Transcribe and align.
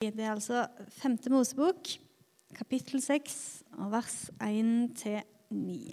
Det 0.00 0.16
er 0.16 0.30
altså 0.32 0.62
5. 1.02 1.18
Mosebok, 1.28 1.90
kapittel 2.56 3.02
6, 3.04 3.34
og 3.84 3.90
vers 3.92 4.14
1-9. 4.40 5.90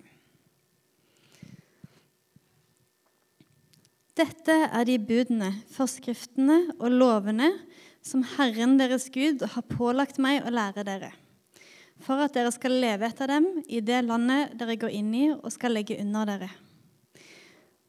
Dette 4.16 4.56
er 4.64 4.88
de 4.88 4.96
budene, 5.09 5.50
forskriftene 5.75 6.56
og 6.78 6.96
lovene 6.96 7.50
som 8.00 8.23
Herren 8.38 8.78
deres 8.80 9.09
Gud 9.12 9.43
har 9.43 9.68
pålagt 9.75 10.24
meg 10.24 10.39
å 10.39 10.55
lære 10.55 10.88
dere, 10.88 11.12
for 12.00 12.24
at 12.24 12.39
dere 12.39 12.55
skal 12.55 12.80
leve 12.80 13.12
etter 13.12 13.28
dem 13.36 13.58
i 13.68 13.84
det 13.84 14.05
landet 14.08 14.55
dere 14.55 14.80
går 14.80 14.96
inn 15.02 15.12
i 15.20 15.26
og 15.34 15.52
skal 15.52 15.76
legge 15.76 16.00
under 16.00 16.32
dere. 16.32 16.54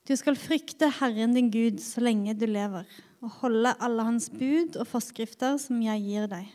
Du 0.08 0.14
skal 0.16 0.38
frykte 0.40 0.88
Herren 1.02 1.34
din 1.36 1.50
Gud 1.52 1.82
så 1.84 2.00
lenge 2.00 2.32
du 2.32 2.46
lever, 2.48 2.86
og 3.20 3.34
holde 3.42 3.74
alle 3.76 4.06
hans 4.06 4.30
bud 4.32 4.78
og 4.80 4.88
forskrifter 4.88 5.58
som 5.60 5.82
jeg 5.84 6.00
gir 6.00 6.30
deg, 6.30 6.46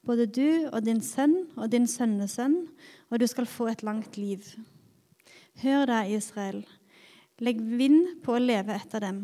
både 0.00 0.24
du 0.24 0.70
og 0.70 0.78
din 0.86 1.02
sønn 1.04 1.34
og 1.58 1.74
din 1.74 1.84
sønnesønn, 1.84 2.54
og 3.12 3.20
du 3.20 3.26
skal 3.28 3.50
få 3.52 3.68
et 3.68 3.84
langt 3.84 4.16
liv. 4.16 4.48
Hør 5.60 5.84
deg, 5.92 6.14
Israel. 6.16 6.62
Legg 7.44 7.60
vind 7.60 8.22
på 8.24 8.38
å 8.38 8.40
leve 8.40 8.72
etter 8.72 9.04
dem. 9.04 9.20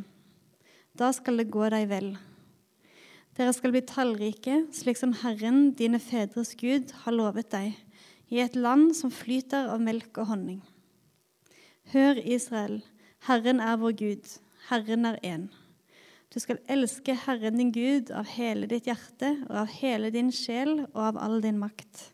Da 0.93 1.09
skal 1.17 1.41
det 1.41 1.49
gå 1.49 1.65
deg 1.73 1.89
vel. 1.89 2.13
Dere 3.41 3.57
skal 3.57 3.73
bli 3.73 3.81
tallrike, 3.89 4.67
slik 4.77 5.01
som 5.01 5.17
Herren, 5.23 5.71
dine 5.81 5.97
fedres 5.97 6.53
Gud, 6.61 6.93
har 7.07 7.17
lovet 7.17 7.49
deg, 7.57 7.73
i 8.29 8.45
et 8.45 8.53
land 8.53 8.91
som 9.01 9.09
flyter 9.09 9.73
av 9.73 9.81
melk 9.81 10.21
og 10.21 10.29
honning. 10.35 10.61
Hør, 11.97 12.21
Israel, 12.21 12.83
Herren 13.23 13.61
er 13.63 13.77
vår 13.79 13.93
Gud, 13.95 14.31
Herren 14.67 15.07
er 15.07 15.19
én. 15.23 15.45
Du 16.35 16.41
skal 16.43 16.59
elske 16.67 17.15
Herren 17.15 17.61
din 17.61 17.71
Gud 17.71 18.09
av 18.11 18.27
hele 18.35 18.67
ditt 18.67 18.89
hjerte 18.89 19.29
og 19.45 19.61
av 19.61 19.71
hele 19.77 20.11
din 20.11 20.33
sjel 20.35 20.81
og 20.89 20.99
av 21.13 21.21
all 21.23 21.39
din 21.45 21.61
makt. 21.61 22.09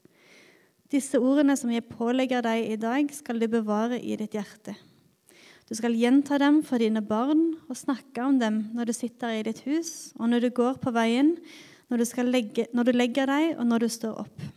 Disse 0.92 1.16
ordene 1.16 1.56
som 1.56 1.72
jeg 1.72 1.86
pålegger 1.88 2.44
deg 2.44 2.66
i 2.74 2.76
dag, 2.80 3.08
skal 3.14 3.40
du 3.40 3.46
bevare 3.48 3.96
i 4.00 4.18
ditt 4.20 4.36
hjerte. 4.36 4.74
Du 5.68 5.72
skal 5.76 5.96
gjenta 5.96 6.36
dem 6.40 6.62
for 6.64 6.80
dine 6.80 7.00
barn 7.04 7.54
og 7.68 7.76
snakke 7.76 8.24
om 8.24 8.36
dem 8.40 8.62
når 8.76 8.90
du 8.90 8.96
sitter 8.96 9.38
i 9.38 9.42
ditt 9.48 9.62
hus, 9.64 10.12
og 10.20 10.28
når 10.28 10.44
du 10.44 10.50
går 10.60 10.76
på 10.82 10.92
veien, 10.92 11.38
når 11.88 12.04
du, 12.04 12.22
legge, 12.28 12.66
når 12.76 12.88
du 12.88 12.92
legger 12.96 13.28
deg, 13.32 13.54
og 13.56 13.64
når 13.68 13.84
du 13.84 13.88
står 13.92 14.24
opp. 14.26 14.48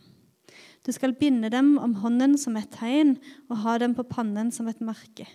Du 0.84 0.92
skal 0.92 1.16
binde 1.16 1.48
dem 1.48 1.78
om 1.80 1.96
hånden 2.02 2.36
som 2.40 2.56
et 2.60 2.72
tegn 2.76 3.14
og 3.48 3.62
ha 3.64 3.78
dem 3.80 3.96
på 3.96 4.04
pannen 4.04 4.52
som 4.52 4.68
et 4.68 4.84
merke. 4.84 5.28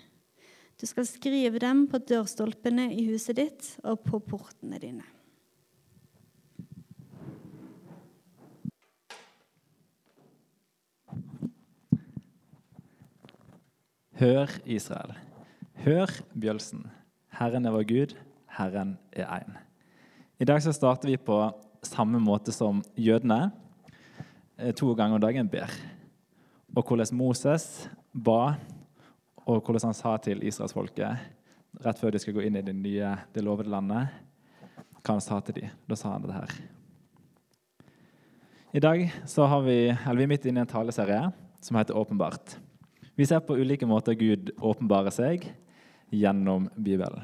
Du 0.78 0.86
skal 0.86 1.08
skrive 1.10 1.58
dem 1.58 1.88
på 1.90 1.98
dørstolpene 1.98 2.92
i 2.94 3.08
huset 3.10 3.40
ditt 3.40 3.70
og 3.82 4.04
på 4.06 4.20
portene 4.22 4.78
dine. 4.78 5.06
Hør, 14.18 14.54
Israel. 14.66 15.16
Hør, 15.82 16.14
Bjølsen. 16.38 16.86
Herren 17.38 17.66
er 17.66 17.74
vår 17.74 17.86
Gud, 17.90 18.14
Herren 18.58 18.96
er 19.14 19.30
én. 19.34 19.58
I 20.42 20.46
dag 20.46 20.62
så 20.62 20.74
starter 20.74 21.10
vi 21.10 21.18
på 21.18 21.38
samme 21.86 22.22
måte 22.22 22.54
som 22.54 22.84
jødene 22.98 23.52
eh, 24.58 24.74
to 24.78 24.94
ganger 24.98 25.18
om 25.18 25.22
dagen 25.26 25.50
ber. 25.50 25.74
Og 26.74 26.86
hvordan 26.86 27.18
Moses 27.18 27.88
ba, 28.14 28.58
og 29.48 29.62
hvordan 29.64 29.90
han 29.90 29.96
sa 29.96 30.18
til 30.20 30.44
israelsfolket 30.44 31.84
rett 31.84 32.00
før 32.00 32.12
de 32.14 32.20
skal 32.20 32.36
gå 32.36 32.44
inn 32.48 32.58
i 32.60 32.66
det 32.66 32.76
nye, 32.76 33.14
det 33.34 33.44
lovede 33.46 33.72
landet, 33.72 34.12
hva 35.00 35.14
han 35.16 35.24
sa 35.24 35.40
til 35.46 35.60
dem. 35.60 35.76
Da 35.88 35.96
sa 35.96 36.16
han 36.16 36.26
det 36.26 36.36
her. 36.36 36.56
I 38.76 38.84
dag 38.84 39.06
så 39.30 39.48
har 39.48 39.64
vi, 39.64 39.78
eller 39.94 40.20
vi 40.20 40.26
er 40.26 40.32
midt 40.34 40.48
inne 40.50 40.62
i 40.62 40.66
en 40.66 40.70
taleserie 40.70 41.30
som 41.64 41.78
heter 41.80 41.98
Åpenbart. 41.98 42.58
Vi 43.16 43.26
ser 43.26 43.40
på 43.42 43.56
ulike 43.58 43.88
måter 43.90 44.18
Gud 44.20 44.52
åpenbarer 44.60 45.14
seg 45.14 45.48
gjennom 46.14 46.68
Bibelen. 46.76 47.24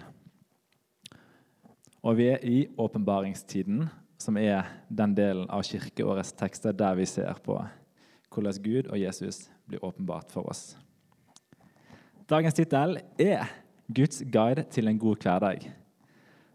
Og 2.03 2.17
vi 2.17 2.29
er 2.33 2.41
i 2.43 2.63
åpenbaringstiden, 2.79 3.85
som 4.19 4.39
er 4.39 4.71
den 4.89 5.13
delen 5.15 5.45
av 5.51 5.63
kirkeårets 5.67 6.33
tekster 6.39 6.75
der 6.75 6.95
vi 6.99 7.05
ser 7.07 7.37
på 7.43 7.59
hvordan 8.33 8.63
Gud 8.63 8.89
og 8.89 8.97
Jesus 8.97 9.45
blir 9.69 9.83
åpenbart 9.85 10.31
for 10.33 10.49
oss. 10.49 10.73
Dagens 12.29 12.55
tittel 12.55 13.01
er 13.19 13.49
'Guds 13.91 14.23
guide 14.31 14.63
til 14.71 14.87
en 14.87 14.99
god 14.99 15.15
hverdag'. 15.19 15.69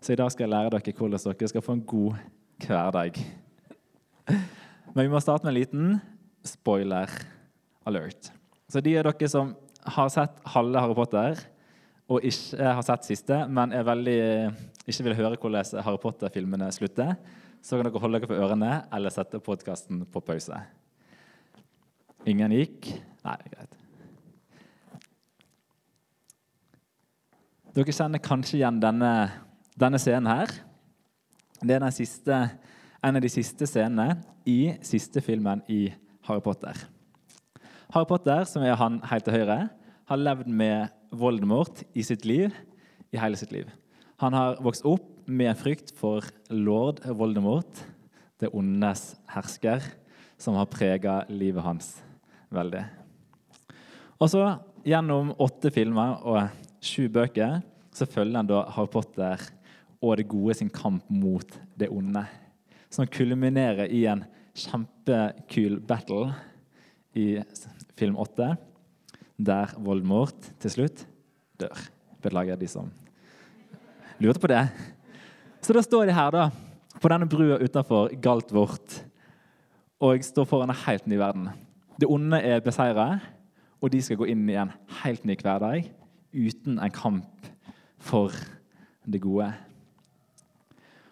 Så 0.01 0.13
i 0.13 0.17
dag 0.17 0.31
skal 0.33 0.45
jeg 0.45 0.51
lære 0.51 0.71
dere 0.71 0.93
hvordan 0.93 1.19
dere 1.21 1.49
skal 1.49 1.63
få 1.63 1.73
en 1.73 1.83
god 1.83 2.15
hverdag. 2.67 3.19
Men 4.95 5.05
vi 5.05 5.09
må 5.09 5.21
starte 5.21 5.45
med 5.45 5.53
en 5.53 5.61
liten 5.61 6.01
spoiler 6.45 7.11
alert. 7.87 8.33
Så 8.69 8.81
de 8.81 8.97
av 8.99 9.05
dere 9.05 9.29
som 9.29 9.55
har 9.87 10.09
sett 10.09 10.41
halve 10.47 10.81
Harry 10.81 10.95
Potter, 10.95 11.37
og 12.09 12.25
ikke 12.25 12.73
har 12.73 12.83
sett 12.83 13.05
siste, 13.05 13.49
men 13.49 13.71
veldig, 13.71 14.55
ikke 14.87 15.05
vil 15.05 15.15
høre 15.15 15.37
hvordan 15.37 15.85
Harry 15.85 16.01
Potter-filmene 16.01 16.73
slutter, 16.73 17.15
så 17.63 17.77
kan 17.77 17.85
dere 17.85 18.01
holde 18.01 18.21
dere 18.21 18.31
på 18.31 18.41
ørene 18.41 18.73
eller 18.93 19.13
sette 19.13 19.41
podkasten 19.41 20.07
på 20.07 20.21
pause. 20.21 20.63
Ingen 22.27 22.57
gikk? 22.57 22.89
Nei, 23.25 23.37
greit. 23.53 23.78
Dere 27.79 27.93
kjenner 27.95 28.19
kanskje 28.19 28.57
igjen 28.57 28.81
denne, 28.83 29.09
denne 29.79 29.99
scenen 30.03 30.27
her. 30.27 30.51
Det 31.63 31.77
er 31.77 31.93
siste, 31.95 32.41
en 33.07 33.19
av 33.21 33.23
de 33.23 33.31
siste 33.31 33.69
scenene 33.71 34.17
i 34.51 34.73
siste 34.83 35.23
filmen 35.23 35.63
i 35.71 35.85
Harry 36.27 36.43
Potter. 36.43 36.75
Harry 37.95 38.11
Potter, 38.11 38.43
som 38.51 38.67
er 38.67 38.75
han 38.81 38.99
helt 39.07 39.29
til 39.29 39.39
høyre, 39.39 39.61
har 40.11 40.25
levd 40.25 40.51
med 40.51 40.91
Voldemort 41.15 41.85
i 41.95 42.03
sitt 42.03 42.27
liv, 42.27 42.51
i 43.15 43.23
hele 43.23 43.39
sitt 43.39 43.55
liv. 43.55 43.71
Han 44.27 44.35
har 44.35 44.59
vokst 44.59 44.83
opp 44.83 45.07
med 45.31 45.55
frykt 45.63 45.95
for 45.95 46.27
lord 46.51 46.99
Voldemort, 47.07 47.87
det 48.43 48.51
ondes 48.59 49.13
hersker, 49.31 49.87
som 50.35 50.59
har 50.59 50.67
prega 50.67 51.21
livet 51.31 51.63
hans 51.63 51.95
veldig. 52.51 52.89
Og 54.19 54.33
så, 54.35 54.49
gjennom 54.83 55.37
åtte 55.39 55.71
filmer 55.71 56.19
og 56.27 56.67
sju 56.85 57.09
bøker 57.13 57.61
så 57.95 58.07
følger 58.07 58.41
en 58.41 58.51
da 58.51 58.63
Harry 58.75 58.91
Potter 58.93 59.43
og 59.99 60.19
det 60.19 60.29
gode 60.31 60.55
sin 60.55 60.71
kamp 60.71 61.07
mot 61.11 61.57
det 61.79 61.91
onde. 61.91 62.23
Som 62.91 63.09
kulminerer 63.11 63.91
i 63.91 64.05
en 64.11 64.23
kjempekul 64.59 65.81
battle 65.87 66.33
i 67.19 67.41
film 67.99 68.19
åtte, 68.21 68.55
der 69.39 69.75
Voldemort 69.83 70.53
til 70.63 70.75
slutt 70.75 71.05
dør. 71.59 71.75
Beklager 72.23 72.59
de 72.59 72.71
som 72.71 72.91
lurte 74.19 74.43
på 74.43 74.51
det. 74.51 74.65
Så 75.63 75.75
da 75.75 75.83
står 75.83 76.09
de 76.09 76.15
her 76.15 76.33
da, 76.35 76.49
på 76.99 77.11
denne 77.11 77.29
brua 77.31 77.59
utafor 77.63 78.11
Galtvort 78.23 79.03
og 80.03 80.23
står 80.23 80.47
foran 80.47 80.71
en 80.71 80.83
helt 80.87 81.07
ny 81.11 81.19
verden. 81.19 81.49
Det 81.99 82.07
onde 82.07 82.39
er 82.39 82.63
beseira, 82.63 83.19
og 83.83 83.91
de 83.91 84.01
skal 84.03 84.19
gå 84.19 84.29
inn 84.31 84.45
i 84.51 84.59
en 84.59 84.71
helt 85.03 85.25
ny 85.27 85.35
hverdag 85.39 85.87
uten 86.39 86.79
en 86.79 86.95
kamp 86.95 87.49
for 87.99 88.35
det 89.09 89.21
gode. 89.25 89.51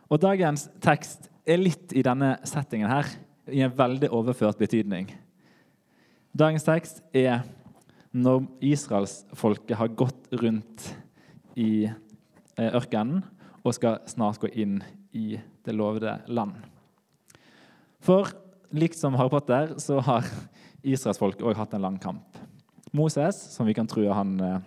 Og 0.06 0.22
Dagens 0.22 0.68
tekst 0.84 1.26
er 1.46 1.58
litt 1.58 1.94
i 1.96 2.04
denne 2.06 2.36
settingen 2.46 2.90
her, 2.90 3.08
i 3.46 3.62
en 3.62 3.74
veldig 3.74 4.10
overført 4.14 4.58
betydning. 4.58 5.10
Dagens 6.36 6.66
tekst 6.66 7.02
er 7.14 7.44
når 8.16 8.46
israelsfolket 8.64 9.76
har 9.78 9.92
gått 9.98 10.30
rundt 10.40 10.88
i 11.56 11.86
eh, 11.86 12.70
ørkenen 12.70 13.22
og 13.62 13.74
skal 13.76 14.00
snart 14.10 14.40
gå 14.42 14.50
inn 14.54 14.80
i 15.16 15.38
det 15.66 15.74
lovede 15.74 16.18
land. 16.26 16.56
For 18.02 18.30
likt 18.76 18.98
som 18.98 19.16
Harry 19.18 19.32
Potter 19.32 19.74
så 19.82 20.00
har 20.06 20.26
israelsfolket 20.86 21.44
òg 21.46 21.58
hatt 21.58 21.74
en 21.76 21.86
lang 21.86 21.98
kamp. 22.02 22.24
Moses, 22.96 23.38
som 23.54 23.66
vi 23.66 23.74
kan 23.76 23.88
tro 23.90 24.04
han 24.14 24.36
eh, 24.40 24.58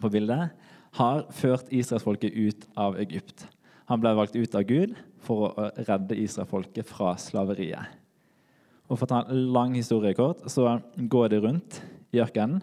på 0.00 0.10
bildet, 0.12 0.54
har 0.94 1.24
ført 1.34 1.70
israelsfolket 1.74 2.32
ut 2.34 2.66
av 2.78 2.98
Egypt. 3.02 3.46
Han 3.90 4.00
ble 4.00 4.14
valgt 4.16 4.36
ut 4.36 4.54
av 4.54 4.64
Gud 4.68 4.94
for 5.24 5.50
å 5.50 5.68
redde 5.88 6.18
israelsfolket 6.22 6.88
fra 6.88 7.14
slaveriet. 7.20 8.00
Og 8.88 8.98
For 8.98 9.06
å 9.06 9.10
ta 9.10 9.20
en 9.24 9.52
lang 9.52 9.74
historie 9.74 10.14
kort, 10.14 10.44
så 10.46 10.78
går 10.96 11.32
de 11.32 11.40
rundt 11.40 11.80
i 12.12 12.20
ørkenen. 12.20 12.60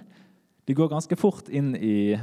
De 0.66 0.76
går 0.78 0.92
ganske 0.92 1.18
fort 1.18 1.50
inn 1.50 1.74
i 1.76 2.16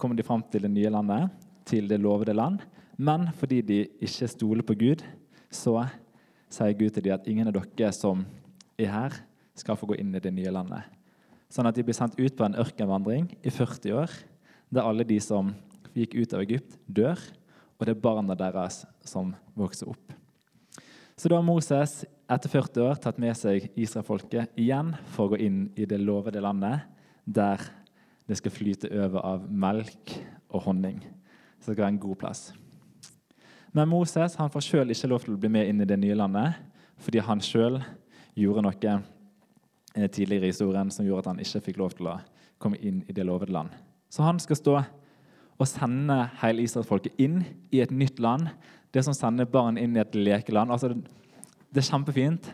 kommer 0.00 0.16
de 0.16 0.24
fram 0.24 0.42
til 0.48 0.64
det 0.64 0.72
nye 0.72 0.90
landet, 0.90 1.28
til 1.68 1.88
det 1.88 2.00
lovede 2.00 2.34
land. 2.34 2.62
Men 2.96 3.28
fordi 3.36 3.60
de 3.60 3.78
ikke 4.02 4.30
stoler 4.30 4.64
på 4.64 4.76
Gud, 4.80 5.04
så 5.52 5.82
sier 6.52 6.76
Gud 6.78 6.94
til 6.94 7.04
dem 7.04 7.16
at 7.16 7.28
ingen 7.28 7.50
av 7.50 7.56
dere 7.56 7.92
som 7.92 8.24
er 8.80 8.90
her, 8.90 9.16
skal 9.54 9.78
få 9.78 9.86
gå 9.86 10.00
inn 10.02 10.14
i 10.16 10.22
det 10.22 10.32
nye 10.34 10.50
landet. 10.50 10.82
Sånn 11.52 11.68
at 11.68 11.76
de 11.76 11.84
blir 11.86 11.94
sendt 11.94 12.16
ut 12.18 12.34
på 12.34 12.42
en 12.42 12.56
ørkenvandring 12.58 13.28
i 13.46 13.52
40 13.54 13.94
år, 14.00 14.14
der 14.74 14.86
alle 14.86 15.06
de 15.06 15.20
som 15.22 15.52
gikk 15.94 16.16
ut 16.18 16.34
av 16.34 16.42
Egypt, 16.42 16.76
dør, 16.86 17.20
og 17.78 17.86
det 17.86 17.94
er 17.94 18.02
barna 18.02 18.36
deres 18.38 18.82
som 19.06 19.32
vokser 19.58 19.90
opp. 19.92 20.14
Så 21.14 21.30
da 21.30 21.38
har 21.38 21.46
Moses 21.46 22.02
etter 22.30 22.50
40 22.50 22.82
år 22.88 22.98
tatt 23.02 23.20
med 23.22 23.36
seg 23.38 23.68
Israelfolket 23.78 24.56
igjen 24.58 24.94
for 25.14 25.28
å 25.28 25.34
gå 25.34 25.42
inn 25.46 25.60
i 25.78 25.86
det 25.86 26.00
lovede 26.02 26.42
landet, 26.42 26.88
der 27.24 27.62
det 28.26 28.38
skal 28.40 28.54
flyte 28.54 28.90
over 28.90 29.22
av 29.22 29.46
melk 29.46 30.16
og 30.50 30.64
honning. 30.66 30.98
Så 31.60 31.70
det 31.70 31.76
skal 31.76 31.84
være 31.84 31.94
en 31.94 32.02
god 32.02 32.20
plass. 32.24 32.44
Men 33.74 33.90
Moses 33.90 34.36
han 34.38 34.50
får 34.50 34.66
sjøl 34.66 34.94
ikke 34.94 35.10
lov 35.10 35.24
til 35.24 35.36
å 35.36 35.40
bli 35.40 35.50
med 35.52 35.70
inn 35.70 35.82
i 35.82 35.88
det 35.88 35.98
nye 36.00 36.18
landet, 36.18 36.58
fordi 37.02 37.22
han 37.26 37.42
sjøl 37.42 37.80
gjorde 38.38 38.64
noe 38.66 38.92
eh, 38.94 40.08
tidligere 40.08 40.48
i 40.48 40.52
historien 40.54 40.90
som 40.94 41.06
gjorde 41.06 41.24
at 41.24 41.32
han 41.34 41.42
ikke 41.42 41.64
fikk 41.68 41.82
lov 41.82 41.96
til 41.98 42.10
å 42.10 42.20
komme 42.62 42.78
inn 42.82 43.02
i 43.06 43.14
det 43.14 43.26
lovede 43.26 43.54
land. 43.54 43.74
Så 44.14 44.22
han 44.22 44.38
skal 44.38 44.58
stå 44.60 44.74
og 45.58 45.66
sende 45.66 46.20
hele 46.38 46.62
israelsfolket 46.62 47.18
inn 47.18 47.40
i 47.74 47.80
et 47.82 47.90
nytt 47.90 48.20
land. 48.22 48.46
Det 48.94 49.02
som 49.02 49.14
sender 49.16 49.48
barn 49.50 49.78
inn 49.80 49.96
i 49.96 50.02
et 50.02 50.14
lekeland. 50.14 50.70
Altså, 50.70 50.92
det 50.94 51.82
er 51.82 51.88
kjempefint. 51.88 52.52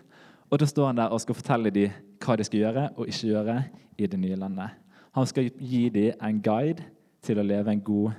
Og 0.48 0.60
da 0.60 0.68
står 0.68 0.88
han 0.90 1.00
der 1.02 1.12
og 1.12 1.20
skal 1.20 1.36
fortelle 1.36 1.72
dem 1.74 1.92
hva 2.20 2.36
de 2.36 2.46
skal 2.48 2.62
gjøre 2.62 2.86
og 2.96 3.08
ikke 3.12 3.32
gjøre 3.34 3.56
i 4.00 4.08
det 4.08 4.20
nye 4.20 4.38
landet. 4.40 4.72
Han 5.16 5.28
skal 5.28 5.50
gi 5.52 5.88
dem 5.92 6.24
en 6.24 6.40
guide 6.44 6.86
til 7.20 7.40
å 7.40 7.44
leve 7.44 7.74
en 7.74 7.84
god 7.84 8.16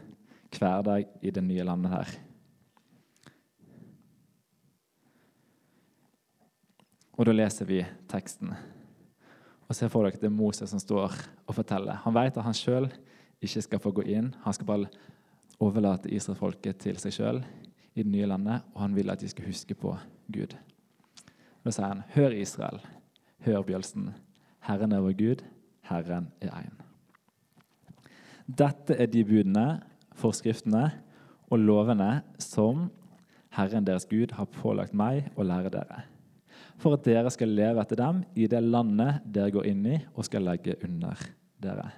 hverdag 0.54 1.08
i 1.26 1.34
det 1.34 1.44
nye 1.44 1.66
landet 1.66 1.96
her. 1.96 2.12
Og 7.18 7.26
da 7.26 7.34
leser 7.34 7.66
vi 7.70 7.82
teksten. 8.10 8.54
Og 9.66 9.78
ser 9.78 9.90
for 9.90 10.06
dere 10.06 10.18
at 10.18 10.22
det 10.22 10.30
er 10.30 10.36
Moses 10.36 10.70
som 10.70 10.82
står 10.82 11.16
og 11.48 11.56
forteller. 11.56 12.02
Han 12.06 12.16
vet 12.16 12.38
at 12.38 12.46
han 12.46 12.58
sjøl 12.58 12.90
ikke 13.42 13.64
skal 13.66 13.82
få 13.82 13.94
gå 13.98 14.06
inn. 14.14 14.32
Han 14.46 14.56
skal 14.56 14.70
bare 14.70 14.90
overlate 15.62 16.12
israelsfolket 16.12 16.80
til 16.82 17.00
seg 17.02 17.16
sjøl 17.16 17.42
i 17.94 18.04
det 18.04 18.12
nye 18.12 18.30
landet, 18.30 18.66
og 18.74 18.84
han 18.86 18.96
vil 18.96 19.12
at 19.14 19.22
de 19.22 19.30
skal 19.30 19.50
huske 19.50 19.76
på 19.78 19.94
Gud. 20.32 20.56
Da 21.62 21.74
sier 21.74 21.88
han, 21.88 22.06
Hør 22.16 22.36
Israel, 22.38 22.80
hør 23.46 23.66
bjølsen. 23.68 24.12
Herren 24.66 24.94
er 24.96 25.04
vår 25.04 25.18
Gud, 25.18 25.44
Herren 25.90 26.32
er 26.42 26.54
én. 26.62 26.80
Dette 28.48 28.98
er 28.98 29.10
de 29.12 29.26
budene, 29.26 29.82
forskriftene 30.18 30.88
og 31.52 31.62
lovene 31.62 32.22
som 32.42 32.90
Herren 33.56 33.86
deres 33.88 34.08
Gud 34.10 34.34
har 34.38 34.50
pålagt 34.54 34.96
meg 34.98 35.32
å 35.36 35.46
lære 35.46 35.74
dere 35.74 36.06
for 36.82 36.98
at 36.98 37.06
dere 37.06 37.32
skal 37.34 37.54
leve 37.54 37.82
etter 37.84 38.00
dem 38.00 38.24
i 38.38 38.48
det 38.50 38.62
landet 38.66 39.26
dere 39.26 39.54
går 39.54 39.70
inn 39.72 39.84
i 39.86 39.98
og 40.16 40.26
skal 40.28 40.46
legge 40.48 40.78
under 40.86 41.20
dere. 41.62 41.90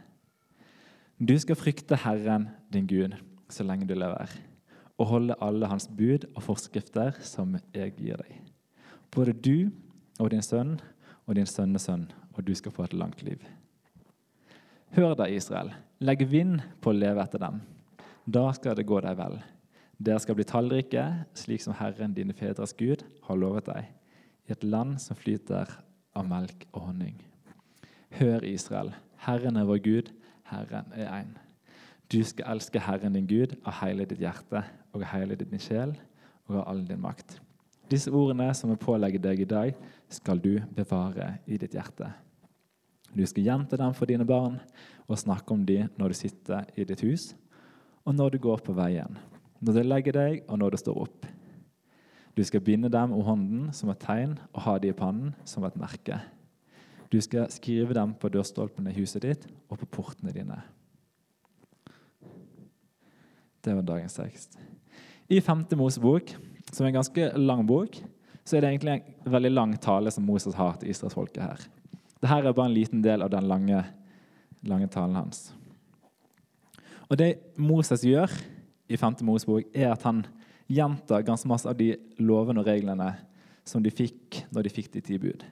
Du 1.24 1.38
skal 1.40 1.56
frykte 1.56 1.96
Herren 1.96 2.50
din 2.74 2.88
Gud 2.90 3.14
så 3.48 3.64
lenge 3.64 3.86
du 3.88 3.94
lever, 3.96 4.28
og 5.00 5.08
holde 5.08 5.36
alle 5.40 5.70
hans 5.72 5.86
bud 5.88 6.26
og 6.34 6.42
forskrifter 6.44 7.16
som 7.24 7.54
jeg 7.72 7.94
gir 7.96 8.20
deg. 8.20 8.42
Både 9.14 9.32
du 9.32 9.70
og 10.20 10.34
din 10.34 10.44
sønn 10.44 10.74
og 11.24 11.38
din 11.38 11.48
sønnesønn, 11.48 12.10
og 12.34 12.44
du 12.44 12.52
skal 12.58 12.74
få 12.76 12.84
et 12.90 12.96
langt 12.98 13.24
liv. 13.24 13.40
Hør 14.98 15.14
da, 15.16 15.30
Israel, 15.32 15.72
legg 16.04 16.26
vind 16.28 16.60
på 16.84 16.92
å 16.92 16.98
leve 16.98 17.24
etter 17.24 17.40
dem. 17.40 17.62
Da 18.28 18.50
skal 18.58 18.76
det 18.76 18.88
gå 18.90 19.00
deg 19.06 19.16
vel. 19.22 19.38
Dere 20.04 20.20
skal 20.20 20.36
bli 20.36 20.48
tallrike, 20.50 21.06
slik 21.40 21.64
som 21.64 21.78
Herren 21.78 22.18
dine 22.18 22.36
fedres 22.36 22.76
Gud 22.76 23.06
har 23.30 23.40
lovet 23.40 23.70
deg 23.70 23.88
i 24.50 24.58
et 24.58 24.68
land 24.68 25.00
som 25.00 25.16
flyter 25.16 25.72
av 26.20 26.28
melk 26.28 26.68
og 26.74 26.90
honning. 26.90 27.16
Hør, 28.20 28.44
Israel, 28.44 28.92
Herren 29.24 29.62
er 29.62 29.70
vår 29.72 29.80
Gud, 29.88 30.12
Herren 30.54 30.94
er 30.96 31.10
én. 31.22 31.34
Du 32.12 32.22
skal 32.24 32.54
elske 32.54 32.82
Herren 32.82 33.16
din 33.18 33.28
Gud 33.30 33.56
av 33.66 33.80
hele 33.82 34.06
ditt 34.06 34.22
hjerte 34.22 34.64
og 34.94 35.02
av 35.02 35.10
hele 35.16 35.38
din 35.40 35.62
sjel 35.62 35.96
og 36.48 36.60
av 36.60 36.68
all 36.72 36.84
din 36.86 37.02
makt. 37.02 37.40
Disse 37.92 38.12
ordene 38.14 38.48
som 38.56 38.72
jeg 38.72 38.82
pålegger 38.82 39.22
deg 39.22 39.44
i 39.44 39.50
dag, 39.50 39.74
skal 40.10 40.40
du 40.42 40.58
bevare 40.76 41.38
i 41.46 41.58
ditt 41.60 41.76
hjerte. 41.76 42.08
Du 43.14 43.22
skal 43.30 43.46
gjenta 43.46 43.78
dem 43.78 43.94
for 43.94 44.10
dine 44.10 44.26
barn 44.26 44.58
og 45.06 45.20
snakke 45.20 45.54
om 45.54 45.66
dem 45.66 45.92
når 46.00 46.14
du 46.14 46.20
sitter 46.24 46.70
i 46.78 46.86
ditt 46.88 47.04
hus, 47.06 47.34
og 48.04 48.16
når 48.16 48.34
du 48.34 48.40
går 48.44 48.64
på 48.66 48.76
veien, 48.76 49.18
når 49.62 49.78
du 49.78 49.84
legger 49.86 50.18
deg, 50.18 50.42
og 50.48 50.60
når 50.60 50.74
du 50.74 50.82
står 50.82 51.02
opp. 51.06 51.28
Du 52.34 52.42
skal 52.44 52.64
binde 52.66 52.90
dem 52.90 53.14
om 53.14 53.22
hånden 53.22 53.68
som 53.78 53.92
et 53.94 54.02
tegn 54.02 54.40
og 54.52 54.64
ha 54.66 54.78
dem 54.82 54.90
i 54.90 54.98
pannen 54.98 55.36
som 55.46 55.66
et 55.68 55.78
merke. 55.78 56.18
Du 57.14 57.20
skal 57.22 57.52
skrive 57.54 57.94
dem 57.94 58.16
på 58.18 58.30
dørstolpene 58.34 58.90
i 58.90 58.98
huset 58.98 59.22
ditt 59.22 59.44
og 59.70 59.78
på 59.84 59.90
portene 60.00 60.34
dine. 60.34 60.58
Det 63.62 63.76
var 63.78 63.86
dagens 63.86 64.18
tekst. 64.18 64.58
I 65.30 65.38
femte 65.46 65.78
Mosebok, 65.78 66.34
som 66.72 66.84
er 66.84 66.90
en 66.90 66.98
ganske 66.98 67.30
lang 67.38 67.62
bok, 67.70 68.00
så 68.42 68.58
er 68.58 68.66
det 68.66 68.74
egentlig 68.74 68.96
en 68.98 69.32
veldig 69.38 69.54
lang 69.54 69.78
tale 69.78 70.12
som 70.12 70.26
Moses 70.26 70.58
har 70.58 70.82
til 70.82 70.90
israelsfolket 70.90 71.44
her. 71.46 71.64
Dette 72.18 72.34
er 72.34 72.50
bare 72.50 72.72
en 72.72 72.76
liten 72.80 73.06
del 73.06 73.22
av 73.22 73.30
den 73.30 73.46
lange, 73.46 73.86
lange 74.66 74.90
talen 74.90 75.22
hans. 75.22 75.52
Og 77.12 77.18
Det 77.18 77.36
Moses 77.62 78.02
gjør 78.02 78.32
i 78.90 78.98
femte 78.98 79.24
Mosebok, 79.24 79.70
er 79.70 79.94
at 79.94 80.02
han 80.02 80.26
gjentar 80.66 81.22
ganske 81.22 81.48
masse 81.48 81.70
av 81.70 81.78
de 81.78 81.94
lovene 82.18 82.64
og 82.64 82.74
reglene 82.74 83.14
som 83.64 83.84
de 83.84 83.94
fikk 83.94 84.48
når 84.50 84.66
de 84.66 84.80
fikk 84.82 84.96
de 84.98 85.02
ti 85.06 85.22
bud. 85.22 85.44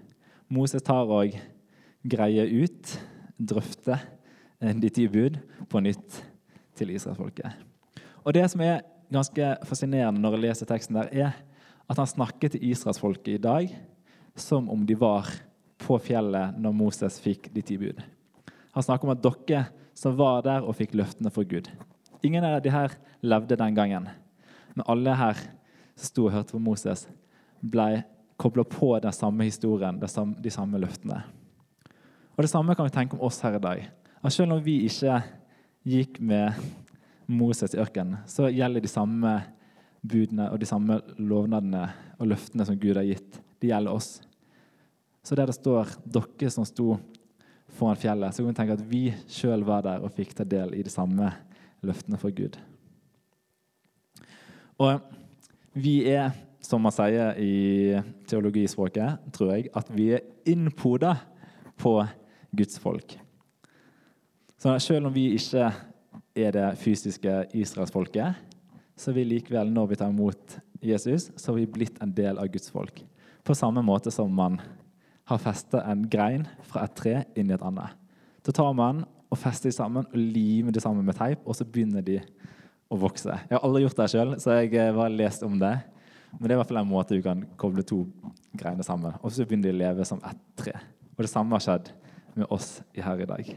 Moses 0.52 0.84
tar 0.84 1.08
og 1.08 1.36
greier 2.04 2.50
ut, 2.52 2.96
drøfter 3.40 4.02
eh, 4.60 4.76
de 4.76 4.90
ti 4.92 5.08
bud 5.08 5.40
på 5.72 5.82
nytt 5.84 6.18
til 6.76 6.92
israelsfolket. 6.92 7.56
Og 8.26 8.34
Det 8.36 8.44
som 8.52 8.62
er 8.62 8.84
ganske 9.12 9.54
fascinerende 9.68 10.22
når 10.22 10.38
jeg 10.38 10.46
leser 10.46 10.70
teksten, 10.70 11.00
der, 11.00 11.10
er 11.12 11.32
at 11.90 11.98
han 11.98 12.08
snakker 12.08 12.52
til 12.52 12.64
israelsfolket 12.72 13.36
i 13.36 13.42
dag 13.42 13.72
som 14.36 14.70
om 14.72 14.86
de 14.88 14.96
var 14.96 15.28
på 15.82 15.98
fjellet 16.00 16.58
når 16.62 16.76
Moses 16.76 17.20
fikk 17.20 17.50
de 17.56 17.64
ti 17.66 17.78
bud. 17.80 18.00
Han 18.76 18.84
snakker 18.84 19.08
om 19.08 19.16
at 19.16 19.24
dere 19.24 19.66
som 19.98 20.16
var 20.18 20.44
der 20.46 20.64
og 20.64 20.78
fikk 20.78 20.94
løftene 20.96 21.32
for 21.34 21.48
Gud. 21.48 21.68
Ingen 22.24 22.46
av 22.46 22.62
de 22.64 22.72
her 22.72 22.94
levde 23.22 23.58
den 23.60 23.76
gangen. 23.76 24.08
Men 24.76 24.88
alle 24.88 25.16
her 25.18 25.40
som 25.96 26.08
sto 26.08 26.28
og 26.28 26.36
hørte 26.36 26.56
på 26.56 26.62
Moses, 26.64 27.08
ble 27.62 28.04
kobla 28.42 28.66
på 28.66 28.96
den 29.04 29.14
samme 29.14 29.46
historien, 29.46 30.00
de 30.02 30.54
samme 30.54 30.82
løftene. 30.82 31.22
Og 32.36 32.42
Det 32.42 32.50
samme 32.50 32.76
kan 32.76 32.88
vi 32.88 32.94
tenke 32.96 33.18
om 33.18 33.26
oss 33.28 33.42
her 33.46 33.56
i 33.56 33.62
dag. 33.62 33.90
At 34.24 34.34
Selv 34.34 34.54
om 34.54 34.64
vi 34.64 34.86
ikke 34.86 35.22
gikk 35.86 36.20
med 36.20 36.54
Moses 37.28 37.74
i 37.74 37.80
ørkenen, 37.82 38.18
så 38.26 38.50
gjelder 38.50 38.82
de 38.82 38.88
samme 38.88 39.42
budene 40.02 40.50
og 40.52 40.60
de 40.60 40.66
samme 40.66 41.00
lovnadene 41.18 41.86
og 42.20 42.28
løftene 42.28 42.66
som 42.66 42.80
Gud 42.80 42.98
har 42.98 43.06
gitt. 43.06 43.40
De 43.62 43.70
gjelder 43.70 43.94
oss. 43.94 44.22
Så 45.24 45.36
der 45.36 45.46
det 45.46 45.56
står 45.56 45.86
'dere 46.06 46.50
som 46.50 46.66
sto 46.66 46.98
foran 47.70 47.96
fjellet', 47.96 48.34
så 48.34 48.44
kan 48.44 48.48
vi 48.48 48.54
tenke 48.54 48.74
at 48.74 48.90
vi 48.90 49.14
sjøl 49.28 49.64
var 49.64 49.82
der 49.82 50.02
og 50.02 50.12
fikk 50.12 50.34
ta 50.34 50.44
del 50.44 50.74
i 50.74 50.84
de 50.84 50.90
samme 50.90 51.32
løftene 51.84 52.18
fra 52.18 52.30
Gud. 52.30 52.58
Og 54.80 55.02
vi 55.74 56.10
er, 56.10 56.32
som 56.62 56.84
man 56.84 56.94
sier 56.94 57.38
i 57.42 57.98
teologispråket, 58.30 59.32
tror 59.34 59.56
jeg, 59.56 59.70
at 59.76 59.90
vi 59.94 60.12
er 60.16 60.26
innpoda 60.50 61.16
på 61.82 61.96
Guds 62.54 62.80
folk. 62.82 63.18
Så 64.62 64.76
selv 64.84 65.10
om 65.10 65.14
vi 65.16 65.32
ikke 65.34 65.72
er 66.38 66.54
det 66.54 66.68
fysiske 66.80 67.38
israelsfolket, 67.58 68.38
så 68.96 69.10
er 69.10 69.18
vi 69.18 69.26
likevel, 69.26 69.72
når 69.74 69.90
vi 69.90 69.98
tar 69.98 70.12
imot 70.14 70.60
Jesus, 70.82 71.32
så 71.36 71.52
har 71.52 71.58
vi 71.58 71.72
blitt 71.80 71.98
en 72.04 72.14
del 72.14 72.38
av 72.38 72.50
Guds 72.54 72.70
folk. 72.70 73.02
På 73.42 73.58
samme 73.58 73.82
måte 73.82 74.14
som 74.14 74.30
man 74.30 74.60
har 75.30 75.42
festa 75.42 75.82
en 75.90 76.06
grein 76.10 76.46
fra 76.70 76.86
et 76.86 76.94
tre 76.98 77.16
inn 77.34 77.50
i 77.50 77.56
et 77.56 77.66
annet. 77.66 77.98
Så 78.46 78.54
tar 78.54 78.74
man 78.78 79.04
og 79.32 79.40
fester 79.40 79.72
de 79.72 79.76
sammen 79.76 80.06
og 80.06 80.18
limer 80.18 80.76
de 80.76 80.84
sammen 80.84 81.06
med 81.08 81.18
teip, 81.18 81.42
og 81.46 81.56
så 81.56 81.66
begynner 81.66 82.04
de 82.06 82.20
å 82.92 82.98
vokse. 83.00 83.32
Jeg 83.32 83.56
har 83.56 83.64
aldri 83.64 83.86
gjort 83.86 84.02
det 84.02 84.10
sjøl, 84.12 84.34
så 84.42 84.58
jeg 84.60 84.74
har 84.76 84.98
bare 84.98 85.14
lest 85.16 85.46
om 85.48 85.56
det. 85.62 85.78
Men 86.38 86.48
det 86.48 86.54
er 86.54 86.58
i 86.58 86.62
hvert 86.62 86.72
fall 86.72 86.82
en 86.82 86.90
måte 86.90 87.18
du 87.18 87.24
kan 87.26 87.44
koble 87.60 87.84
to 87.88 88.06
greiene 88.58 88.86
sammen. 88.86 89.18
Og 89.22 89.34
så 89.34 89.46
begynner 89.46 89.70
de 89.70 89.76
å 89.76 89.82
leve 89.82 90.08
som 90.08 90.22
ett 90.28 90.42
tre. 90.60 90.74
Og 91.16 91.26
det 91.26 91.32
samme 91.32 91.58
har 91.58 91.64
skjedd 91.64 91.92
med 92.40 92.48
oss 92.54 92.80
her 92.96 93.22
i 93.22 93.28
dag. 93.30 93.52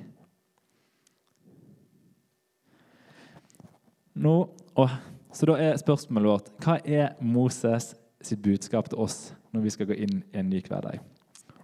Nå, 4.15 4.35
og, 4.79 4.97
så 5.35 5.49
da 5.51 5.59
er 5.59 5.79
spørsmålet 5.81 6.31
vårt 6.31 6.51
hva 6.63 6.79
er 6.87 7.15
Moses 7.23 7.93
sitt 8.25 8.43
budskap 8.45 8.91
til 8.91 9.01
oss 9.03 9.33
når 9.55 9.65
vi 9.67 9.73
skal 9.75 9.89
gå 9.91 9.97
inn 10.07 10.21
i 10.23 10.41
en 10.41 10.51
ny 10.51 10.63
hverdag? 10.63 11.01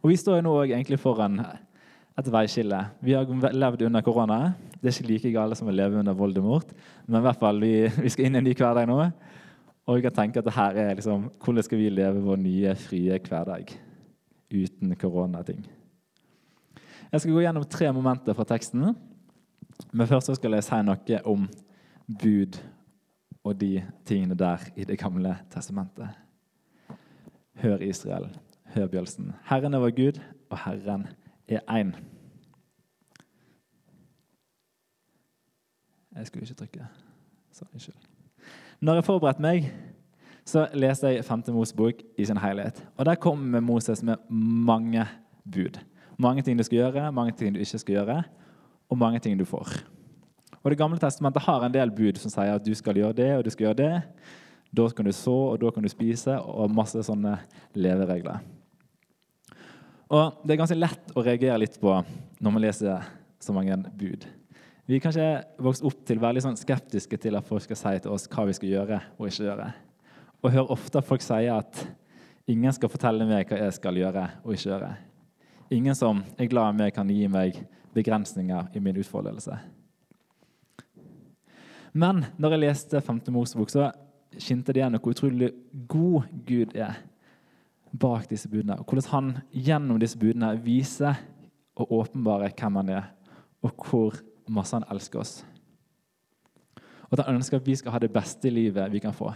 Og 0.00 0.10
Vi 0.10 0.16
står 0.16 0.40
jo 0.40 0.46
nå 0.46 0.54
egentlig 0.64 0.98
foran 1.00 1.38
et 1.40 2.30
veiskille. 2.32 2.78
Vi 3.04 3.14
har 3.14 3.28
levd 3.54 3.84
under 3.86 4.02
korona. 4.04 4.38
Det 4.80 4.88
er 4.88 4.96
ikke 4.96 5.10
like 5.10 5.32
gale 5.34 5.56
som 5.58 5.68
å 5.68 5.74
leve 5.74 6.00
under 6.00 6.16
Voldemort. 6.16 6.72
Men 7.06 7.20
i 7.20 7.26
hvert 7.26 7.40
fall, 7.40 7.60
vi, 7.60 7.74
vi 8.04 8.12
skal 8.12 8.26
inn 8.26 8.38
i 8.38 8.40
en 8.40 8.48
ny 8.48 8.54
hverdag 8.56 8.88
nå. 8.88 8.98
Og 9.86 9.96
vi 9.96 10.04
kan 10.04 10.14
tenke 10.14 10.38
at 10.38 10.46
det 10.46 10.54
her 10.54 10.76
er 10.78 10.94
liksom, 10.94 11.30
hvordan 11.44 11.66
skal 11.66 11.78
vi 11.78 11.88
leve 11.88 12.22
vår 12.22 12.36
nye, 12.36 12.74
frie 12.78 13.18
hverdag 13.28 13.72
uten 14.50 14.96
koronating. 14.96 15.64
Jeg 17.12 17.20
skal 17.20 17.32
gå 17.32 17.40
gjennom 17.42 17.64
tre 17.64 17.92
momenter 17.92 18.34
fra 18.34 18.44
teksten. 18.44 18.92
Men 19.92 20.06
først 20.06 20.34
skal 20.36 20.54
jeg 20.54 20.66
si 20.66 20.82
noe 20.84 21.22
om 21.26 21.48
bud 22.20 22.58
og 23.44 23.56
de 23.60 23.80
tingene 24.04 24.36
der 24.36 24.66
i 24.76 24.84
Det 24.84 24.98
gamle 24.98 25.36
testamentet. 25.50 26.08
Hør 27.54 27.82
Israel, 27.82 28.28
hør 28.74 28.86
bjølsen. 28.86 29.32
Herren 29.44 29.74
er 29.74 29.78
vår 29.78 29.90
Gud, 29.96 30.20
og 30.50 30.58
Herren 30.64 31.06
er 31.48 31.60
én. 31.68 31.96
Jeg 36.16 36.26
skulle 36.26 36.42
ikke 36.42 36.54
trykke. 36.54 36.86
Så, 37.52 37.64
unnskyld. 37.72 38.19
Når 38.80 38.96
jeg 38.96 39.04
forberedte 39.04 39.44
meg, 39.44 39.66
så 40.48 40.62
leste 40.72 41.10
jeg 41.12 41.24
5. 41.26 41.42
Mos 41.52 41.74
bok 41.76 41.98
i 42.16 42.24
sin 42.24 42.38
helhet. 42.40 42.78
Og 42.96 43.04
Der 43.04 43.18
kommer 43.20 43.60
Moses 43.60 44.02
med 44.02 44.16
mange 44.30 45.04
bud. 45.44 45.76
Mange 46.16 46.42
ting 46.42 46.56
du 46.56 46.64
skal 46.64 46.78
gjøre, 46.78 47.12
mange 47.12 47.32
ting 47.36 47.52
du 47.52 47.60
ikke 47.60 47.78
skal 47.78 47.94
gjøre, 47.94 48.22
og 48.88 48.98
mange 48.98 49.20
ting 49.20 49.36
du 49.38 49.44
får. 49.44 49.68
Og 50.62 50.70
Det 50.70 50.78
gamle 50.78 50.98
testamentet 50.98 51.42
har 51.42 51.64
en 51.64 51.72
del 51.72 51.90
bud 51.90 52.16
som 52.16 52.32
sier 52.32 52.54
at 52.54 52.64
du 52.64 52.74
skal 52.74 52.96
gjøre 52.96 53.12
det 53.12 53.36
og 53.36 53.44
du 53.44 53.50
skal 53.50 53.66
gjøre 53.66 53.82
det. 53.82 54.02
Da 54.72 54.88
kan 54.88 55.04
du 55.04 55.12
så, 55.12 55.36
og 55.52 55.60
da 55.60 55.70
kan 55.70 55.82
du 55.82 55.88
spise, 55.88 56.40
og 56.40 56.72
masse 56.72 57.02
sånne 57.02 57.36
leveregler. 57.74 58.40
Og 60.08 60.40
Det 60.42 60.54
er 60.54 60.56
ganske 60.64 60.80
lett 60.80 61.12
å 61.14 61.22
reagere 61.22 61.58
litt 61.58 61.80
på 61.80 62.02
når 62.40 62.50
man 62.50 62.62
leser 62.62 63.04
så 63.38 63.52
mange 63.52 63.76
bud. 63.76 64.24
Vi 64.90 64.96
er 64.98 65.02
kanskje 65.04 65.24
vokst 65.62 65.84
opp 65.86 66.00
til 66.02 66.18
litt 66.18 66.42
sånn 66.42 66.56
skeptiske 66.58 67.14
til 67.22 67.36
at 67.38 67.46
folk 67.46 67.62
skal 67.62 67.78
si 67.78 67.90
til 68.02 68.10
oss 68.10 68.24
hva 68.26 68.42
vi 68.48 68.54
skal 68.56 68.70
gjøre 68.72 68.96
og 69.20 69.28
ikke 69.28 69.44
gjøre. 69.44 69.66
Og 70.42 70.50
hører 70.50 70.72
ofte 70.74 71.02
folk 71.06 71.22
sier 71.22 71.60
at 71.60 71.82
ingen 72.50 72.74
skal 72.74 72.90
fortelle 72.90 73.22
meg 73.28 73.46
hva 73.46 73.60
jeg 73.60 73.76
skal 73.76 74.00
gjøre 74.00 74.24
og 74.42 74.56
ikke 74.56 74.66
gjøre. 74.72 74.88
Ingen 75.76 75.94
som 75.94 76.24
er 76.34 76.48
glad 76.50 76.72
i 76.72 76.78
meg, 76.80 76.90
kan 76.96 77.12
gi 77.14 77.28
meg 77.30 77.60
begrensninger 77.94 78.74
i 78.74 78.82
min 78.82 78.98
utfoldelse. 78.98 79.60
Men 81.94 82.24
når 82.34 82.56
jeg 82.56 82.62
leste 82.64 83.02
5. 83.06 83.20
Mosebok, 83.30 83.70
så 83.70 83.92
skinte 84.42 84.74
det 84.74 84.82
igjen 84.82 84.98
hvor 84.98 85.14
utrolig 85.14 85.52
god 85.86 86.26
Gud 86.48 86.74
er 86.74 86.98
bak 87.94 88.26
disse 88.26 88.50
budene. 88.50 88.80
Og 88.82 88.90
hvordan 88.90 89.12
han 89.14 89.30
gjennom 89.54 90.02
disse 90.02 90.18
budene 90.18 90.50
viser 90.66 91.22
og 91.78 91.94
åpenbarer 92.00 92.58
hvem 92.58 92.82
han 92.82 92.92
er, 92.96 93.08
og 93.62 93.86
hvor 93.86 94.18
masse 94.50 94.76
han 94.76 94.86
elsker 94.90 95.22
oss. 95.22 95.40
Og 97.10 97.18
at 97.18 97.26
han 97.26 97.40
ønsker 97.40 97.58
at 97.58 97.66
vi 97.66 97.74
skal 97.78 97.94
ha 97.94 98.00
det 98.02 98.12
beste 98.14 98.50
livet 98.50 98.92
vi 98.92 99.02
kan 99.02 99.14
få. 99.14 99.32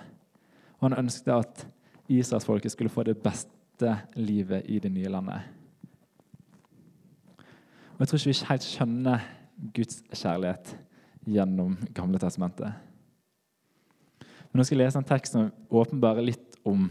Og 0.78 0.86
han 0.88 0.98
ønsket 0.98 1.32
at 1.34 1.66
israelsfolket 2.08 2.72
skulle 2.72 2.92
få 2.92 3.02
det 3.06 3.16
beste 3.22 3.96
livet 4.14 4.66
i 4.70 4.78
det 4.78 4.92
nye 4.92 5.10
landet. 5.10 5.40
Og 7.94 8.00
Jeg 8.00 8.08
tror 8.08 8.18
ikke 8.18 8.32
vi 8.32 8.48
helt 8.48 8.66
skjønner 8.66 9.26
Guds 9.74 10.02
kjærlighet 10.12 10.74
gjennom 11.30 11.76
Gamle 11.94 12.18
testamentet. 12.18 12.72
Men 14.20 14.60
nå 14.60 14.66
skal 14.66 14.78
jeg 14.78 14.86
lese 14.86 15.00
en 15.00 15.06
tekst 15.08 15.34
som 15.34 15.50
åpenbarer 15.70 16.22
litt 16.22 16.58
om 16.66 16.88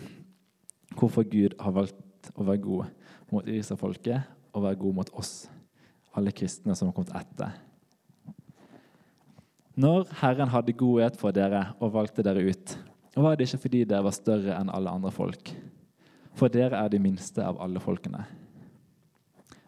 hvorfor 0.97 1.23
Gud 1.27 1.55
har 1.59 1.75
valgt 1.75 2.31
å 2.35 2.45
være 2.47 2.63
god 2.63 2.89
mot 3.31 3.47
israelfolket 3.47 4.31
og 4.53 4.65
være 4.65 4.79
god 4.81 4.97
mot 4.99 5.11
oss, 5.19 5.47
alle 6.15 6.33
kristne 6.35 6.75
som 6.75 6.89
har 6.89 6.95
kommet 6.95 7.15
etter. 7.17 7.53
Når 9.73 10.11
Herren 10.19 10.51
hadde 10.53 10.75
godhet 10.77 11.15
for 11.17 11.33
dere 11.33 11.71
og 11.81 11.95
valgte 11.95 12.21
dere 12.25 12.43
ut, 12.45 12.75
var 13.15 13.37
det 13.37 13.47
ikke 13.47 13.63
fordi 13.65 13.83
dere 13.89 14.05
var 14.05 14.13
større 14.13 14.53
enn 14.59 14.69
alle 14.69 14.91
andre 14.93 15.09
folk, 15.13 15.49
for 16.37 16.49
dere 16.53 16.77
er 16.77 16.91
de 16.93 16.99
minste 17.01 17.41
av 17.41 17.57
alle 17.61 17.81
folkene. 17.81 18.21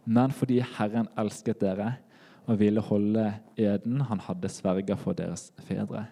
Men 0.05 0.33
fordi 0.33 0.59
Herren 0.77 1.09
elsket 1.17 1.63
dere 1.63 1.95
og 2.45 2.59
ville 2.61 2.83
holde 2.85 3.31
eden 3.57 4.03
han 4.05 4.21
hadde 4.21 4.53
sverga 4.53 4.97
for 4.97 5.17
deres 5.17 5.49
fedre. 5.65 6.05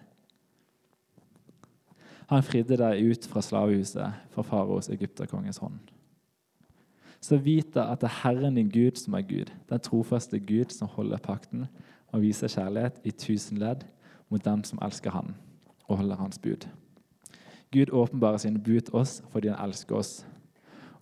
Han 2.32 2.42
fridde 2.42 2.80
deg 2.80 3.12
ut 3.12 3.26
fra 3.30 3.42
slavehuset, 3.44 4.22
fra 4.34 4.42
faraos 4.42 4.90
egypterkonges 4.90 5.60
hånd. 5.62 5.78
Så 7.22 7.38
vit 7.38 7.76
at 7.78 8.02
det 8.02 8.10
er 8.10 8.20
Herren 8.24 8.58
din 8.58 8.72
Gud 8.72 8.98
som 8.98 9.14
er 9.14 9.22
Gud, 9.28 9.52
den 9.70 9.82
trofaste 9.86 10.40
Gud 10.42 10.74
som 10.74 10.90
holder 10.90 11.22
pakten 11.22 11.68
og 12.14 12.22
viser 12.22 12.48
kjærlighet 12.48 13.00
i 13.04 13.10
tusen 13.10 13.58
ledd 13.58 13.82
mot 14.30 14.44
dem 14.44 14.62
som 14.64 14.78
elsker 14.86 15.10
Han 15.10 15.34
og 15.88 15.98
holder 15.98 16.20
Hans 16.20 16.38
bud. 16.38 16.68
Gud 17.74 17.90
åpenbarer 17.90 18.38
sine 18.38 18.62
bud 18.62 18.86
til 18.86 18.94
oss 18.94 19.18
fordi 19.32 19.50
han 19.50 19.58
elsker 19.68 19.98
oss 19.98 20.12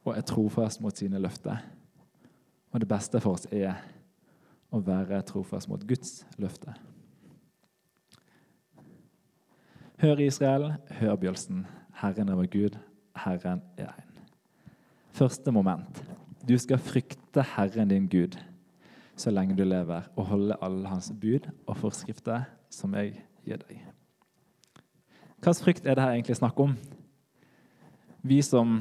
og 0.04 0.16
er 0.16 0.24
trofast 0.26 0.80
mot 0.80 0.96
sine 0.96 1.20
løfter. 1.20 1.60
Og 2.72 2.80
det 2.80 2.88
beste 2.88 3.20
for 3.20 3.36
oss 3.36 3.44
er 3.52 3.76
å 4.72 4.80
være 4.80 5.20
trofast 5.28 5.68
mot 5.68 5.84
Guds 5.86 6.24
løfte. 6.40 6.72
Hør 10.00 10.22
Israel, 10.24 10.72
hør 10.98 11.20
bjølsen. 11.20 11.66
Herren 12.00 12.32
er 12.32 12.40
vår 12.40 12.48
Gud, 12.50 12.78
Herren 13.14 13.60
er 13.76 13.92
en. 13.92 14.16
Første 15.12 15.52
moment. 15.52 16.00
Du 16.48 16.56
skal 16.58 16.80
frykte 16.80 17.44
Herren 17.52 17.92
din 17.92 18.08
Gud 18.08 18.40
så 19.16 19.32
lenge 19.32 19.56
du 19.56 19.64
lever, 19.64 20.08
og 20.16 20.28
holde 20.30 20.56
alle 20.64 20.88
hans 20.88 21.10
bud 21.20 21.48
og 21.66 21.76
forskrifter 21.78 22.46
som 22.72 22.94
jeg 22.96 23.18
gir 23.46 23.60
deg. 23.66 23.82
Hva 25.42 25.50
slags 25.50 25.62
frykt 25.64 25.86
er 25.86 25.98
det 25.98 26.04
her 26.04 26.16
egentlig 26.16 26.38
snakk 26.38 26.58
om? 26.62 26.76
Vi 28.22 28.38
som 28.46 28.76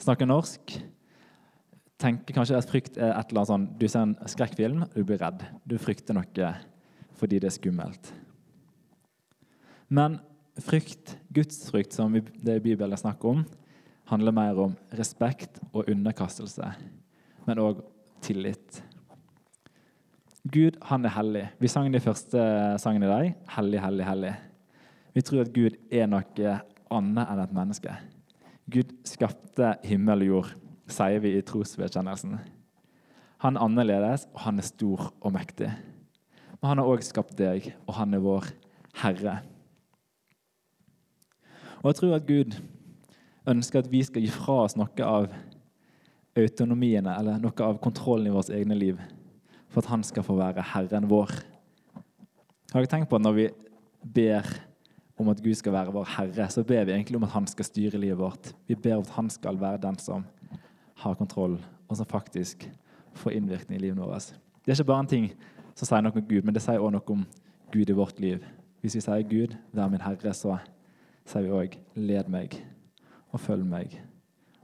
snakker 0.00 0.28
norsk, 0.28 0.74
tenker 2.00 2.36
kanskje 2.36 2.58
at 2.58 2.68
frykt 2.68 2.98
er 3.00 3.14
et 3.14 3.30
eller 3.30 3.42
annet 3.42 3.50
sånn 3.50 3.66
Du 3.80 3.86
ser 3.88 4.04
en 4.06 4.16
skrekkfilm, 4.28 4.84
du 4.94 5.02
blir 5.04 5.20
redd. 5.20 5.44
Du 5.64 5.76
frykter 5.80 6.16
noe 6.16 6.50
fordi 7.20 7.40
det 7.40 7.50
er 7.50 7.56
skummelt. 7.56 8.12
Men 9.92 10.20
frykt, 10.60 11.16
gudsfrykt, 11.34 11.92
som 11.92 12.14
det 12.14 12.54
i 12.56 12.62
Bibelen 12.64 12.94
er 12.96 13.00
snakk 13.00 13.24
om, 13.28 13.42
handler 14.08 14.34
mer 14.34 14.60
om 14.64 14.76
respekt 14.96 15.60
og 15.72 15.88
underkastelse, 15.90 16.70
men 17.46 17.60
òg 17.60 17.82
tillit. 18.24 18.59
Gud, 20.50 20.80
han 20.82 21.04
er 21.04 21.12
hellig. 21.14 21.44
Vi 21.62 21.68
sang 21.70 21.92
de 21.92 22.00
første 22.02 22.40
sangene 22.82 23.06
i 23.06 23.10
dag. 23.10 23.34
Hellig, 23.54 23.80
hellig, 23.84 24.06
hellig. 24.06 24.32
Vi 25.14 25.22
tror 25.22 25.44
at 25.44 25.52
Gud 25.54 25.76
er 25.94 26.08
noe 26.10 26.54
annet 26.90 27.30
enn 27.30 27.42
et 27.44 27.52
menneske. 27.54 27.92
Gud 28.70 28.90
skapte 29.06 29.76
himmel 29.86 30.24
og 30.24 30.30
jord, 30.30 30.48
sier 30.90 31.22
vi 31.22 31.36
i 31.38 31.44
trosvedkjennelsen. 31.46 32.34
Han 33.44 33.56
er 33.56 33.66
annerledes, 33.66 34.26
og 34.34 34.42
han 34.48 34.58
er 34.58 34.66
stor 34.66 35.12
og 35.20 35.36
mektig. 35.36 35.70
Men 36.58 36.72
han 36.72 36.82
har 36.82 36.90
òg 36.90 37.06
skapt 37.06 37.38
deg, 37.38 37.70
og 37.86 37.94
han 38.00 38.18
er 38.18 38.24
vår 38.24 38.50
Herre. 39.04 39.36
Og 41.80 41.92
jeg 41.92 42.00
tror 42.00 42.16
at 42.18 42.26
Gud 42.26 42.58
ønsker 43.48 43.84
at 43.84 43.92
vi 43.92 44.02
skal 44.04 44.26
gi 44.26 44.34
fra 44.34 44.64
oss 44.66 44.76
noe 44.76 45.06
av 45.06 45.30
autonomiene, 46.38 47.14
eller 47.14 47.38
noe 47.38 47.70
av 47.70 47.78
kontrollen 47.82 48.28
i 48.28 48.34
vårt 48.34 48.50
egne 48.54 48.76
liv, 48.78 49.00
for 49.70 49.82
at 49.82 49.90
han 49.90 50.02
skal 50.06 50.26
få 50.26 50.36
være 50.38 50.64
Herren 50.72 51.08
vår. 51.10 51.30
Har 52.72 52.82
dere 52.82 52.90
tenkt 52.90 53.10
på 53.10 53.18
at 53.18 53.24
når 53.24 53.36
vi 53.36 53.46
ber 54.02 54.46
om 55.20 55.28
at 55.28 55.42
Gud 55.42 55.54
skal 55.58 55.74
være 55.74 55.92
vår 55.94 56.08
Herre, 56.16 56.48
så 56.50 56.64
ber 56.64 56.84
vi 56.84 56.94
egentlig 56.94 57.18
om 57.18 57.26
at 57.26 57.34
han 57.34 57.46
skal 57.50 57.68
styre 57.68 58.00
livet 58.00 58.18
vårt. 58.18 58.52
Vi 58.68 58.74
ber 58.74 58.98
om 58.98 59.06
at 59.06 59.16
han 59.16 59.30
skal 59.30 59.60
være 59.60 59.82
den 59.82 59.98
som 60.00 60.24
har 61.02 61.14
kontroll, 61.14 61.58
og 61.88 61.96
som 61.96 62.06
faktisk 62.06 62.70
får 63.14 63.36
innvirkning 63.36 63.78
i 63.78 63.82
livet 63.82 63.98
vårt. 63.98 64.32
Det 64.64 64.72
er 64.72 64.80
ikke 64.80 64.92
bare 64.92 65.04
en 65.04 65.12
ting 65.12 65.30
som 65.74 65.88
sier 65.88 66.04
noe 66.04 66.16
om 66.16 66.28
Gud, 66.28 66.44
men 66.44 66.54
det 66.54 66.62
sier 66.64 66.80
også 66.80 66.94
noe 66.96 67.14
om 67.14 67.26
Gud 67.72 67.90
i 67.90 67.96
vårt 67.96 68.20
liv. 68.20 68.44
Hvis 68.80 68.96
vi 68.96 69.00
sier 69.04 69.22
'Gud, 69.22 69.56
vær 69.72 69.88
min 69.88 70.00
Herre', 70.00 70.34
så 70.34 70.58
sier 71.24 71.42
vi 71.42 71.50
òg 71.50 71.76
'led 71.96 72.28
meg 72.28 72.56
og 73.32 73.40
følg 73.40 73.64
meg', 73.64 74.00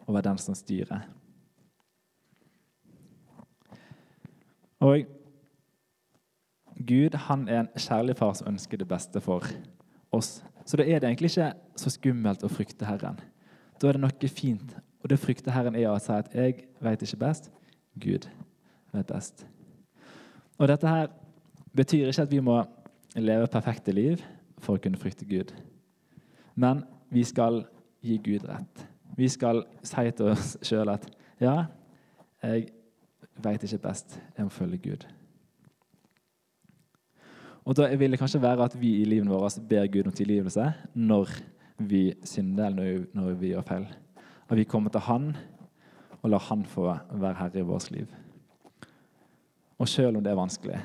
og 0.06 0.14
vær 0.14 0.20
den 0.20 0.38
som 0.38 0.54
styrer. 0.54 1.15
Og 4.80 5.06
Gud 6.86 7.16
han 7.28 7.48
er 7.48 7.60
en 7.60 7.68
kjærlig 7.76 8.16
far 8.16 8.34
som 8.36 8.48
ønsker 8.48 8.76
det 8.76 8.88
beste 8.88 9.20
for 9.20 9.46
oss. 10.12 10.44
Så 10.66 10.76
da 10.76 10.82
er 10.82 11.00
det 11.00 11.08
egentlig 11.08 11.30
ikke 11.30 11.52
så 11.78 11.90
skummelt 11.90 12.44
å 12.44 12.50
frykte 12.52 12.88
Herren. 12.88 13.20
Da 13.80 13.88
er 13.88 13.96
det 13.96 14.02
noe 14.02 14.28
fint. 14.28 14.76
Og 15.02 15.10
det 15.10 15.20
frykter 15.22 15.54
Herren 15.54 15.76
er 15.76 15.88
å 15.88 15.98
si 15.98 16.12
at 16.12 16.34
'jeg 16.34 16.66
vet 16.80 17.02
ikke 17.02 17.24
best'. 17.24 17.50
Gud 17.98 18.28
vet 18.92 19.06
best. 19.06 19.46
Og 20.58 20.68
dette 20.68 20.88
her 20.88 21.06
betyr 21.76 22.08
ikke 22.08 22.22
at 22.22 22.30
vi 22.30 22.40
må 22.40 22.64
leve 23.16 23.46
perfekte 23.46 23.92
liv 23.92 24.22
for 24.58 24.76
å 24.76 24.82
kunne 24.82 24.98
frykte 24.98 25.24
Gud. 25.24 25.52
Men 26.54 26.84
vi 27.10 27.24
skal 27.24 27.64
gi 28.02 28.16
Gud 28.16 28.48
rett. 28.48 28.86
Vi 29.16 29.28
skal 29.28 29.64
si 29.82 30.10
til 30.10 30.26
oss 30.26 30.56
sjøl 30.62 30.88
at 30.88 31.06
ja, 31.40 31.66
jeg 32.42 32.68
veit 33.42 33.62
ikke 33.64 33.82
best. 33.88 34.18
enn 34.36 34.48
å 34.48 34.52
følge 34.52 34.78
Gud. 34.78 35.06
Og 37.66 37.74
Da 37.74 37.88
vil 37.96 38.10
det 38.10 38.18
kanskje 38.20 38.42
være 38.42 38.64
at 38.64 38.76
vi 38.78 39.00
i 39.00 39.04
livet 39.04 39.28
vårt 39.28 39.58
ber 39.68 39.86
Gud 39.86 40.06
om 40.06 40.12
tilgivelse 40.12 40.72
når 40.94 41.30
vi 41.78 42.14
synder 42.24 42.66
eller 42.66 43.06
når 43.12 43.34
vi 43.40 43.50
gjør 43.52 43.66
feil. 43.66 43.86
At 44.48 44.56
vi 44.56 44.64
kommer 44.64 44.90
til 44.90 45.00
Han 45.00 45.36
og 46.22 46.30
lar 46.30 46.46
Han 46.48 46.64
få 46.64 46.86
være 47.10 47.34
herre 47.34 47.58
i 47.58 47.66
vårt 47.66 47.90
liv. 47.90 48.06
Og 49.78 49.88
selv 49.88 50.16
om 50.16 50.22
det 50.22 50.30
er 50.30 50.38
vanskelig, 50.38 50.78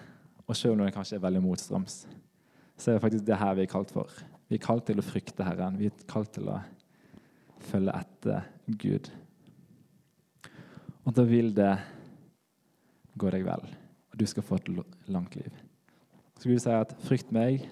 og 0.47 0.55
selv 0.55 0.73
om 0.73 0.79
det 0.79 0.93
kanskje 0.93 1.15
er 1.15 1.23
veldig 1.23 1.41
motstrøms, 1.41 2.07
så 2.77 2.91
er 2.91 2.95
det 2.95 3.01
faktisk 3.01 3.25
det 3.25 3.37
her 3.37 3.53
vi 3.53 3.61
er 3.61 3.71
kalt 3.71 3.91
for. 3.91 4.09
Vi 4.49 4.57
er 4.57 4.65
kalt 4.65 4.85
til 4.85 4.99
å 4.99 5.05
frykte 5.05 5.45
Herren. 5.45 5.77
Vi 5.79 5.85
er 5.87 6.07
kalt 6.09 6.33
til 6.33 6.49
å 6.51 6.57
følge 7.61 7.93
etter 7.95 8.47
Gud 8.81 9.11
Og 11.05 11.13
da 11.17 11.23
vil 11.25 11.49
det 11.55 11.71
gå 13.21 13.29
deg 13.33 13.45
vel, 13.45 13.67
og 14.11 14.17
du 14.19 14.25
skal 14.29 14.45
få 14.45 14.57
et 14.57 14.69
langt 15.11 15.35
liv. 15.37 15.53
Så 16.39 16.49
Gud 16.49 16.59
sier 16.59 16.81
at 16.81 16.95
'frykt 17.05 17.31
meg, 17.31 17.67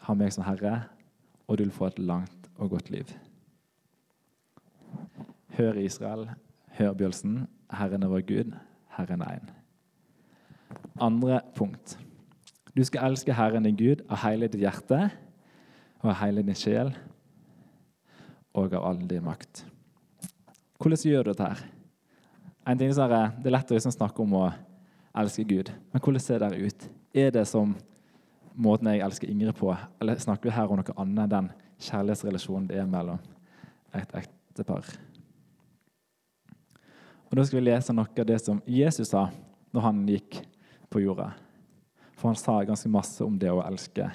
ha 0.00 0.14
meg 0.14 0.32
som 0.32 0.44
Herre, 0.44 0.84
og 1.46 1.58
du 1.58 1.64
vil 1.64 1.72
få 1.72 1.86
et 1.86 1.98
langt 1.98 2.48
og 2.56 2.70
godt 2.70 2.90
liv'. 2.90 3.12
Hør 5.58 5.76
Israel, 5.78 6.30
hør 6.78 6.94
Bjølsen, 6.94 7.46
Herren 7.70 8.02
er 8.02 8.08
vår 8.08 8.24
Gud, 8.26 8.54
Herren 8.96 9.20
er 9.20 9.38
én. 9.38 9.50
Andre 11.00 11.40
punkt. 11.54 11.98
Du 12.76 12.84
skal 12.84 13.10
elske 13.10 13.34
Herren 13.34 13.64
din 13.64 13.76
Gud 13.76 14.02
av 14.08 14.16
hele 14.16 14.48
ditt 14.48 14.60
hjerte 14.60 15.10
og 16.00 16.10
av 16.10 16.18
hele 16.24 16.42
din 16.42 16.54
sjel 16.54 16.94
og 18.54 18.74
av 18.74 18.84
all 18.84 19.08
din 19.08 19.24
makt. 19.24 19.66
Hvordan 20.78 20.98
gjør 21.04 21.22
du 21.22 21.30
dette? 21.30 21.44
her? 21.44 21.83
En 22.66 22.78
ting 22.78 22.88
er, 22.88 23.32
Det 23.42 23.46
er 23.46 23.52
lett 23.52 23.70
å 23.70 23.76
liksom 23.76 23.92
snakke 23.92 24.22
om 24.22 24.32
å 24.38 24.52
elske 25.14 25.44
Gud, 25.44 25.70
men 25.92 26.00
hvordan 26.00 26.20
ser 26.20 26.38
det 26.38 26.56
ut? 26.56 26.88
Er 27.14 27.30
det 27.30 27.44
som 27.46 27.74
måten 28.54 28.88
jeg 28.88 29.02
elsker 29.04 29.30
Ingrid 29.30 29.54
på, 29.58 29.76
eller 30.00 30.18
snakker 30.18 30.48
vi 30.48 30.54
her 30.56 30.70
om 30.70 30.80
noe 30.80 30.96
annet 30.96 31.24
enn 31.24 31.30
den 31.34 31.50
kjærlighetsrelasjonen 31.84 32.66
det 32.70 32.80
er 32.80 32.88
mellom 32.88 33.20
et 33.94 34.16
ektepar? 34.16 34.88
Og 37.30 37.36
Da 37.36 37.44
skal 37.44 37.60
vi 37.60 37.66
lese 37.68 37.92
noe 37.92 38.06
av 38.06 38.26
det 38.26 38.40
som 38.40 38.62
Jesus 38.66 39.10
sa 39.10 39.28
når 39.74 39.80
han 39.82 40.04
gikk 40.08 40.40
på 40.90 41.02
jorda. 41.02 41.32
For 42.14 42.30
han 42.30 42.38
sa 42.38 42.60
ganske 42.64 42.88
masse 42.88 43.24
om 43.24 43.38
det 43.38 43.50
å 43.50 43.64
elske 43.66 44.08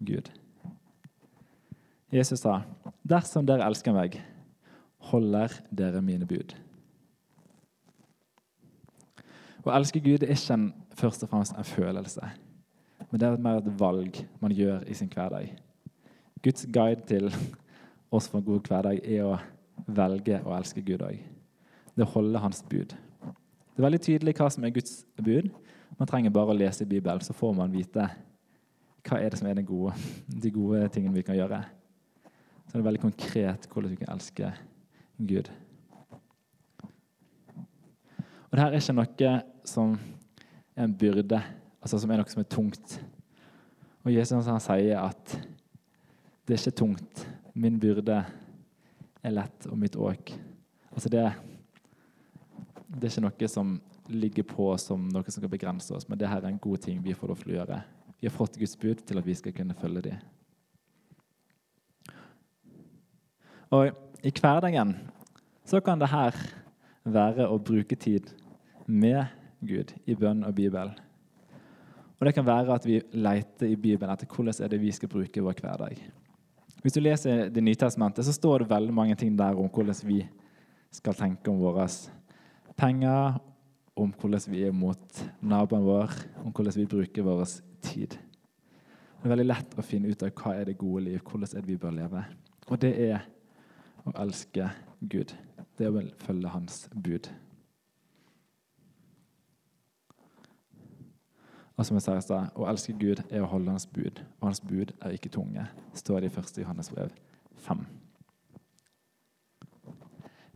Gud. 0.00 0.30
Jesus 2.10 2.40
sa, 2.40 2.62
'Dersom 3.06 3.46
dere 3.46 3.66
elsker 3.66 3.92
meg, 3.92 4.20
holder 4.98 5.52
dere 5.70 6.00
mine 6.00 6.26
bud.' 6.26 6.56
Å 9.68 9.74
elske 9.76 10.00
Gud 10.00 10.22
er 10.24 10.32
ikke 10.32 10.54
en, 10.56 10.68
først 10.96 11.24
og 11.26 11.28
fremst 11.28 11.52
en 11.52 11.66
følelse, 11.66 12.30
men 13.10 13.20
det 13.20 13.28
er 13.28 13.42
mer 13.44 13.60
et 13.60 13.68
valg 13.80 14.16
man 14.40 14.54
gjør 14.56 14.86
i 14.88 14.96
sin 14.96 15.10
hverdag. 15.12 15.50
Guds 16.40 16.64
guide 16.72 17.04
til 17.08 17.28
oss 18.10 18.30
for 18.30 18.40
en 18.40 18.46
god 18.46 18.70
hverdag 18.70 19.02
er 19.04 19.26
å 19.26 19.36
velge 19.84 20.40
å 20.40 20.54
elske 20.56 20.80
Gud 20.86 21.04
òg. 21.04 21.20
Det 21.92 22.06
å 22.06 22.12
holde 22.14 22.40
Hans 22.40 22.62
bud. 22.70 22.94
Det 22.94 23.82
er 23.82 23.86
veldig 23.86 24.02
tydelig 24.06 24.36
hva 24.38 24.48
som 24.50 24.64
er 24.64 24.72
Guds 24.72 25.02
bud. 25.20 25.52
Man 26.00 26.08
trenger 26.08 26.32
bare 26.32 26.54
å 26.54 26.56
lese 26.56 26.86
i 26.86 26.88
Bibelen, 26.88 27.20
så 27.20 27.36
får 27.36 27.56
man 27.60 27.74
vite 27.74 28.08
hva 29.08 29.20
er 29.20 29.32
det 29.32 29.40
som 29.40 29.48
er 29.50 29.60
gode, 29.68 29.94
de 30.28 30.52
gode 30.52 30.88
tingene 30.94 31.16
vi 31.16 31.26
kan 31.28 31.36
gjøre. 31.36 31.60
Så 32.64 32.72
det 32.72 32.80
er 32.80 32.88
veldig 32.88 33.04
konkret 33.04 33.68
hvordan 33.68 33.92
vi 33.92 34.00
kan 34.00 34.14
elske 34.16 34.52
Gud. 35.18 35.52
Og 38.48 38.56
det 38.56 38.62
her 38.64 38.72
er 38.72 38.80
ikke 38.80 38.96
noe 38.96 39.32
som 39.68 39.94
er 40.76 40.86
en 40.86 40.96
byrde, 40.96 41.40
altså 41.82 42.00
som 42.00 42.10
er 42.10 42.20
noe 42.20 42.32
som 42.32 42.40
er 42.40 42.48
tungt. 42.48 42.98
Og 44.06 44.14
Jesus 44.14 44.48
han 44.48 44.62
sier 44.64 45.02
at 45.02 45.34
det 46.48 46.56
er 46.56 46.62
ikke 46.62 46.80
tungt. 46.80 47.26
Min 47.52 47.76
byrde 47.80 48.22
er 49.20 49.34
lett, 49.34 49.66
og 49.68 49.76
mitt 49.76 49.98
åk. 50.00 50.32
Altså 50.94 51.10
det, 51.12 51.26
det 52.88 53.04
er 53.04 53.12
ikke 53.12 53.26
noe 53.26 53.50
som 53.52 53.76
ligger 54.08 54.46
på 54.48 54.70
som 54.80 55.04
noe 55.12 55.28
som 55.28 55.44
kan 55.44 55.52
begrense 55.52 55.92
oss, 55.92 56.08
men 56.08 56.16
det 56.18 56.30
her 56.30 56.40
er 56.40 56.48
en 56.48 56.62
god 56.62 56.80
ting 56.86 57.02
vi 57.04 57.16
får 57.16 57.28
lov 57.28 57.42
til 57.42 57.52
å 57.52 57.58
gjøre. 57.58 57.82
Vi 58.18 58.30
har 58.30 58.34
fått 58.34 58.56
Guds 58.58 58.78
bud 58.80 59.04
til 59.04 59.20
at 59.20 59.26
vi 59.26 59.36
skal 59.36 59.54
kunne 59.54 59.76
følge 59.78 60.08
dem. 60.08 60.24
Og 63.76 63.92
i 64.24 64.32
hverdagen 64.32 64.96
så 65.68 65.82
kan 65.84 66.00
det 66.00 66.08
her 66.08 66.32
være 67.12 67.48
å 67.48 67.58
bruke 67.58 67.96
tid 67.96 68.30
med 68.86 69.26
Gud 69.60 69.92
i 70.06 70.16
bønn 70.18 70.44
og 70.46 70.54
Bibel. 70.56 70.92
Og 72.18 72.26
det 72.26 72.34
kan 72.34 72.46
være 72.46 72.74
at 72.74 72.86
vi 72.86 73.00
leter 73.14 73.70
i 73.70 73.76
Bibelen 73.78 74.10
etter 74.10 74.26
hvordan 74.30 74.56
er 74.64 74.72
det 74.72 74.80
vi 74.82 74.92
skal 74.94 75.10
bruke 75.10 75.42
vår 75.42 75.60
hverdag. 75.62 76.00
Hvis 76.82 76.94
du 76.94 77.00
leser 77.00 77.48
Det 77.50 77.62
nye 77.62 77.74
testamentet, 77.74 78.24
så 78.24 78.32
står 78.32 78.58
det 78.58 78.70
veldig 78.70 78.94
mange 78.94 79.14
ting 79.14 79.36
der 79.38 79.54
om 79.54 79.68
hvordan 79.68 79.94
vi 80.04 80.26
skal 80.90 81.14
tenke 81.14 81.50
om 81.50 81.58
våre 81.60 81.86
penger, 82.76 83.38
om 83.96 84.12
hvordan 84.14 84.52
vi 84.52 84.62
er 84.64 84.72
mot 84.72 85.22
naboen 85.40 85.84
vår, 85.84 86.14
om 86.44 86.52
hvordan 86.52 86.76
vi 86.76 86.86
bruker 86.86 87.22
vår 87.22 87.44
tid. 87.82 88.14
Det 89.18 89.26
er 89.26 89.34
veldig 89.34 89.48
lett 89.48 89.74
å 89.74 89.82
finne 89.82 90.08
ut 90.08 90.22
av 90.22 90.30
hva 90.30 90.54
er 90.54 90.68
det 90.68 90.78
gode 90.78 91.04
liv, 91.08 91.18
hvordan 91.22 91.50
er 91.50 91.64
det 91.64 91.72
vi 91.72 91.80
bør 91.82 91.96
leve. 91.96 92.22
Og 92.68 92.78
det 92.80 92.92
er 93.08 93.24
å 94.06 94.14
elske 94.22 94.68
Gud. 95.00 95.34
Det 95.78 95.86
er 95.86 95.94
å 95.94 96.02
følge 96.18 96.48
Hans 96.48 96.88
bud. 96.94 97.30
Og 101.78 101.86
som 101.86 101.94
jeg 101.94 102.02
sa 102.02 102.16
i 102.18 102.22
stad, 102.22 102.50
Å 102.58 102.66
elske 102.66 102.92
Gud 102.98 103.22
er 103.30 103.44
å 103.44 103.50
holde 103.52 103.70
Hans 103.70 103.86
bud, 103.86 104.24
og 104.40 104.48
Hans 104.48 104.60
bud 104.60 104.90
er 105.00 105.14
ikke 105.14 105.30
tunge, 105.30 105.68
står 105.94 106.20
det 106.20 106.32
i 106.32 106.40
1. 106.40 106.58
Johannes 106.58 106.90
brev 106.90 107.12
5. 107.56 107.86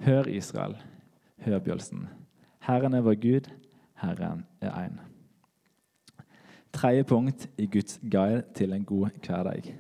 Hør 0.03 0.27
Israel, 0.27 0.77
hør 1.39 1.59
Bjølsen. 1.59 2.09
Herren 2.67 2.95
er 2.95 3.07
vår 3.07 3.15
Gud, 3.23 3.51
Herren 3.95 4.47
er 4.61 4.75
én. 4.75 4.99
Tredje 6.73 7.05
punkt 7.05 7.49
i 7.59 7.67
Guds 7.67 8.01
guide 8.11 8.43
til 8.55 8.73
en 8.73 8.85
god 8.85 9.11
hverdag. 9.27 9.75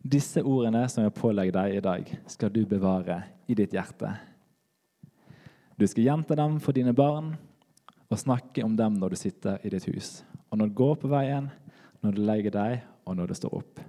Disse 0.00 0.40
ordene 0.40 0.86
som 0.88 1.04
jeg 1.04 1.12
pålegger 1.12 1.52
deg 1.58 1.76
i 1.76 1.84
dag, 1.84 2.10
skal 2.30 2.52
du 2.52 2.62
bevare 2.68 3.18
i 3.50 3.56
ditt 3.58 3.74
hjerte. 3.76 4.14
Du 5.76 5.84
skal 5.88 6.06
gjenta 6.06 6.36
dem 6.36 6.56
for 6.60 6.76
dine 6.76 6.94
barn 6.96 7.34
og 8.10 8.20
snakke 8.20 8.64
om 8.64 8.72
dem 8.76 8.96
når 8.96 9.12
du 9.12 9.20
sitter 9.20 9.60
i 9.64 9.72
ditt 9.72 9.84
hus, 9.90 10.22
og 10.48 10.58
når 10.58 10.70
du 10.70 10.78
går 10.80 10.96
på 11.02 11.10
veien, 11.12 11.50
når 12.00 12.16
du 12.16 12.22
legger 12.24 12.56
deg, 12.56 12.80
og 13.04 13.16
når 13.16 13.30
du 13.30 13.36
står 13.36 13.54
opp. 13.60 13.80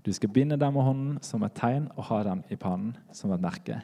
Du 0.00 0.12
skal 0.16 0.32
binde 0.32 0.56
dem 0.56 0.72
med 0.72 0.86
hånden 0.86 1.16
som 1.24 1.44
et 1.44 1.56
tegn 1.56 1.90
og 1.96 2.06
ha 2.08 2.22
dem 2.24 2.42
i 2.48 2.56
pannen 2.56 2.96
som 3.12 3.32
et 3.34 3.42
merke. 3.42 3.82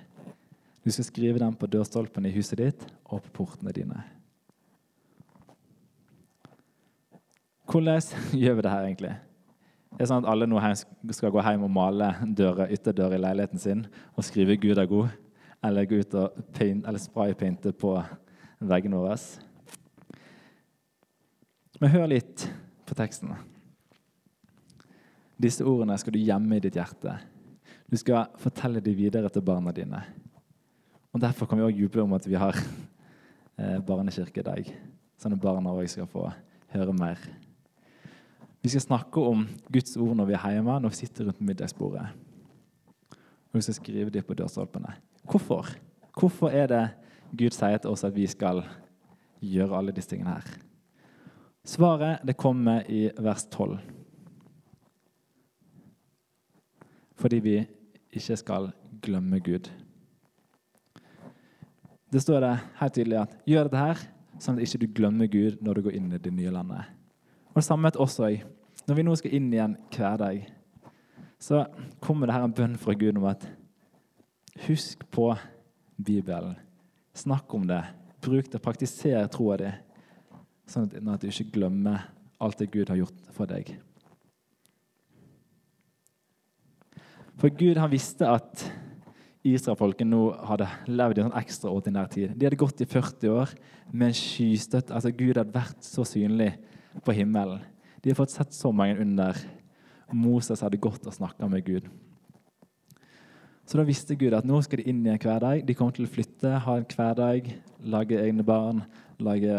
Du 0.80 0.88
skal 0.94 1.04
skrive 1.04 1.42
dem 1.42 1.56
på 1.58 1.68
dørstolpene 1.68 2.30
i 2.30 2.36
huset 2.38 2.60
ditt 2.62 2.86
og 3.04 3.20
på 3.26 3.42
portene 3.42 3.74
dine. 3.76 4.00
Hvordan 7.68 8.00
gjør 8.40 8.56
vi 8.56 8.64
det 8.64 8.72
her 8.72 8.88
egentlig? 8.88 9.16
Det 9.96 10.04
er 10.04 10.10
sånn 10.10 10.26
at 10.26 10.28
Alle 10.28 10.44
nå 10.44 10.60
skal 11.16 11.32
gå 11.32 11.40
hjem 11.40 11.62
og 11.64 11.72
male 11.72 12.10
døra, 12.36 12.68
ytterdøra 12.68 13.16
i 13.16 13.22
leiligheten 13.22 13.60
sin 13.60 13.86
og 14.12 14.24
skrive 14.28 14.58
'Gud 14.60 14.76
er 14.76 14.86
god', 14.86 15.14
eller 15.64 15.88
gå 15.88 16.00
ut 16.00 16.14
og 16.14 16.36
paint, 16.52 16.84
eller 16.86 17.00
spraypainte 17.00 17.72
på 17.72 17.96
veggene 18.60 19.00
våre. 19.00 19.16
Men 21.80 21.90
hør 21.90 22.06
litt 22.12 22.44
på 22.86 22.94
teksten. 22.94 23.32
Disse 25.40 25.64
ordene 25.64 25.96
skal 25.98 26.12
du 26.12 26.20
gjemme 26.20 26.56
i 26.56 26.60
ditt 26.60 26.76
hjerte. 26.76 27.16
Du 27.88 27.96
skal 27.96 28.28
fortelle 28.36 28.80
dem 28.80 28.96
videre 28.96 29.28
til 29.32 29.42
barna 29.42 29.72
dine. 29.72 30.02
Og 31.12 31.20
Derfor 31.20 31.46
kan 31.46 31.58
vi 31.58 31.64
også 31.64 31.80
juble 31.80 32.02
om 32.02 32.12
at 32.12 32.28
vi 32.28 32.36
har 32.36 32.56
eh, 33.58 33.80
barnekirke 33.80 34.40
i 34.40 34.44
dag, 34.44 34.70
sånn 35.16 35.32
at 35.32 35.40
barna 35.40 35.72
òg 35.72 35.88
skal 35.88 36.08
få 36.08 36.28
høre 36.72 36.92
mer. 36.92 37.45
Vi 38.66 38.70
skal 38.70 38.82
snakke 38.82 39.22
om 39.22 39.44
Guds 39.70 39.92
ord 39.96 40.16
når 40.18 40.26
vi 40.26 40.34
er 40.34 40.54
hjemme, 40.56 40.74
når 40.82 40.90
vi 40.90 40.96
sitter 40.98 41.28
rundt 41.28 41.40
middagsbordet. 41.40 42.08
Og 43.14 43.54
vi 43.54 43.60
skal 43.62 43.76
skrive 43.76 44.10
det 44.10 44.24
på 44.26 44.34
dørstolpene. 44.34 44.90
Hvorfor? 45.22 45.68
Hvorfor 46.18 46.50
er 46.50 46.66
det 46.72 46.80
Gud 47.30 47.54
sier 47.54 47.78
til 47.78 47.92
oss 47.92 48.02
at 48.02 48.16
vi 48.16 48.24
skal 48.26 48.64
gjøre 49.38 49.78
alle 49.78 49.94
disse 49.94 50.10
tingene 50.10 50.34
her? 50.34 50.48
Svaret 51.62 52.26
det 52.26 52.34
kommer 52.34 52.82
i 52.90 53.04
vers 53.22 53.46
12. 53.54 53.78
Fordi 57.22 57.40
vi 57.46 57.56
ikke 58.10 58.40
skal 58.42 58.72
glemme 58.98 59.38
Gud. 59.46 59.70
Det 62.10 62.26
står 62.26 62.42
det 62.42 62.52
helt 62.82 62.98
tydelig 62.98 63.22
at 63.22 63.38
gjør 63.46 63.70
dette 63.70 63.86
her, 63.86 64.04
sånn 64.42 64.58
at 64.58 64.66
ikke 64.66 64.82
du 64.82 64.90
glemmer 64.98 65.30
Gud 65.30 65.62
når 65.62 65.78
du 65.78 65.86
går 65.86 66.00
inn 66.02 66.10
i 66.10 66.22
det 66.26 66.34
nye 66.34 66.58
landet. 66.58 66.90
Og 67.54 67.62
Det 67.62 67.68
samme 67.70 67.86
med 67.86 68.02
oss 68.02 68.18
òg. 68.18 68.42
Når 68.86 68.94
vi 68.94 69.04
nå 69.06 69.14
skal 69.18 69.34
inn 69.34 69.48
igjen 69.50 69.74
hver 69.96 70.20
dag, 70.20 70.44
så 71.42 71.64
kommer 72.02 72.28
det 72.28 72.36
her 72.36 72.46
en 72.46 72.54
bønn 72.54 72.76
fra 72.78 72.94
Gud 72.94 73.18
om 73.18 73.26
at 73.28 73.42
husk 74.66 75.02
på 75.10 75.32
Bibelen. 75.98 76.54
Snakk 77.16 77.52
om 77.54 77.66
det. 77.66 77.82
Bruk 78.22 78.52
det. 78.52 78.62
Praktiser 78.62 79.26
troa 79.32 79.58
di, 79.60 79.72
sånn 80.70 80.88
at 81.12 81.22
du 81.22 81.28
ikke 81.30 81.50
glemmer 81.58 82.06
alt 82.42 82.60
det 82.60 82.70
Gud 82.70 82.90
har 82.92 83.00
gjort 83.00 83.28
for 83.34 83.50
deg. 83.50 83.74
For 87.36 87.52
Gud 87.52 87.76
han 87.80 87.92
visste 87.92 88.28
at 88.30 88.64
Israelfolket 89.46 90.08
nå 90.08 90.30
hadde 90.48 90.66
levd 90.88 91.18
i 91.18 91.22
en 91.22 91.28
sånn 91.28 91.40
ekstraordinær 91.42 92.08
tid. 92.12 92.32
De 92.34 92.46
hadde 92.48 92.58
gått 92.58 92.82
i 92.82 92.88
40 92.88 93.34
år 93.34 93.52
med 93.92 94.10
en 94.10 94.18
skystøtte. 94.18 94.94
Altså 94.94 95.12
Gud 95.14 95.36
hadde 95.36 95.54
vært 95.54 95.84
så 95.86 96.06
synlig 96.06 96.54
på 97.04 97.14
himmelen. 97.14 97.62
De 98.06 98.12
har 98.12 98.20
fått 98.20 98.30
sett 98.30 98.52
så 98.54 98.70
mange 98.70 99.00
under. 99.02 99.34
Moses 100.14 100.60
hadde 100.62 100.78
gått 100.78 101.08
og 101.10 101.14
snakka 101.16 101.48
med 101.50 101.64
Gud. 101.66 101.88
Så 103.66 103.80
da 103.80 103.82
visste 103.82 104.14
Gud 104.14 104.36
at 104.38 104.46
nå 104.46 104.60
skal 104.62 104.78
de 104.78 104.92
inn 104.92 105.00
i 105.02 105.10
en 105.10 105.18
hverdag. 105.18 105.64
De 105.66 105.74
kommer 105.74 105.96
til 105.96 106.06
å 106.06 106.12
flytte, 106.12 106.52
ha 106.62 106.76
en 106.78 106.86
hverdag, 106.86 107.48
lage 107.82 108.20
egne 108.22 108.46
barn, 108.46 108.84
lage 109.18 109.56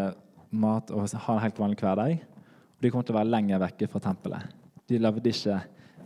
mat 0.48 0.88
og 0.96 1.04
ha 1.26 1.34
en 1.34 1.42
helt 1.44 1.60
vanlig 1.60 1.76
hverdag. 1.82 2.22
Og 2.24 2.86
de 2.86 2.94
kommer 2.94 3.04
til 3.04 3.18
å 3.18 3.18
være 3.18 3.32
lenger 3.34 3.60
vekke 3.66 3.90
fra 3.92 4.00
tempelet. 4.08 4.56
De 4.88 5.02
levde 5.04 5.28
ikke 5.28 5.58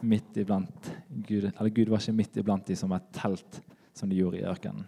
midt 0.03 0.43
iblant 0.43 0.91
Gud, 1.23 1.47
eller 1.47 1.71
Gud 1.71 1.95
var 1.95 2.03
ikke 2.03 2.19
midt 2.25 2.43
iblant 2.43 2.67
dem 2.67 2.83
som 2.83 2.99
et 2.99 3.07
telt, 3.15 3.63
som 3.95 4.11
de 4.11 4.19
gjorde 4.19 4.43
i 4.43 4.49
ørkenen. 4.51 4.83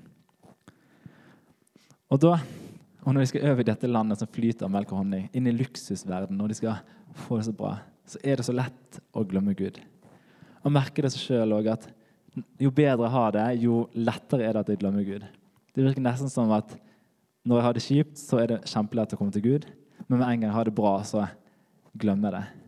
Og 2.11 2.19
da, 2.19 2.35
og 3.05 3.13
når 3.13 3.21
de 3.21 3.31
skal 3.31 3.51
over 3.51 3.61
i 3.61 3.69
dette 3.69 3.91
landet 3.91 4.21
som 4.21 4.31
flyter 4.33 4.67
av 4.67 4.73
melk 4.73 4.93
og 4.93 5.03
honning, 5.03 5.27
inn 5.37 5.49
i 5.49 5.53
luksusverdenen, 5.55 6.41
og 6.41 6.49
de 6.49 6.57
skal 6.57 6.81
få 7.27 7.39
det 7.39 7.49
så 7.51 7.55
bra, 7.57 7.75
så 8.09 8.21
er 8.25 8.41
det 8.41 8.47
så 8.47 8.55
lett 8.57 9.01
å 9.13 9.25
glemme 9.29 9.55
Gud. 9.57 9.79
Og 10.65 10.73
merke 10.73 11.05
det 11.05 11.13
seg 11.13 11.27
sjøl 11.27 11.53
òg 11.57 11.69
at 11.75 11.87
jo 12.61 12.73
bedre 12.75 13.07
jeg 13.07 13.15
har 13.15 13.35
det, 13.37 13.47
jo 13.63 13.85
lettere 13.95 14.49
er 14.49 14.57
det 14.57 14.65
at 14.65 14.73
jeg 14.73 14.81
glemmer 14.81 15.05
Gud. 15.07 15.25
Det 15.75 15.85
virker 15.85 16.05
nesten 16.05 16.33
som 16.33 16.51
at 16.57 16.73
når 17.45 17.61
jeg 17.61 17.67
har 17.67 17.77
det 17.77 17.85
kjipt, 17.85 18.19
så 18.19 18.41
er 18.41 18.53
det 18.55 18.63
kjempelett 18.71 19.13
å 19.15 19.19
komme 19.21 19.35
til 19.35 19.45
Gud. 19.45 19.67
Men 20.09 20.19
med 20.19 20.27
en 20.27 20.41
gang 20.41 20.49
jeg 20.49 20.57
har 20.57 20.69
det 20.69 20.77
bra, 20.77 20.95
så 21.05 21.27
glemmer 22.01 22.33
jeg 22.33 22.41
det. 22.41 22.63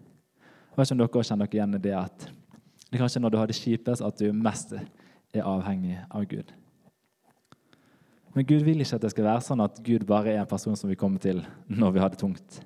Jeg 0.45 0.77
vet 0.77 0.91
ikke 0.91 0.97
om 0.97 1.03
dere 1.03 1.25
kjenner 1.31 1.49
dere 1.49 1.59
igjen 1.59 1.79
i 1.79 1.83
det 1.87 1.97
at 1.97 2.27
det 2.87 2.99
er 2.99 3.03
kanskje 3.03 3.23
når 3.25 3.33
du 3.33 3.39
har 3.41 3.49
det 3.51 3.57
kjipest, 3.59 4.05
at 4.05 4.21
du 4.21 4.29
mest 4.37 4.77
er 4.77 5.43
avhengig 5.43 5.97
av 6.13 6.29
Gud. 6.29 6.53
Men 8.37 8.45
Gud 8.45 8.67
vil 8.67 8.85
ikke 8.85 8.99
at 8.99 9.05
det 9.07 9.11
skal 9.15 9.25
være 9.25 9.45
sånn 9.47 9.65
at 9.65 9.79
Gud 9.81 10.03
bare 10.09 10.35
er 10.35 10.43
en 10.43 10.51
person 10.51 10.77
som 10.77 10.91
vi 10.93 10.99
kommer 11.01 11.23
til 11.23 11.41
når 11.73 11.95
vi 11.95 12.03
har 12.03 12.13
det 12.13 12.21
tungt. 12.21 12.59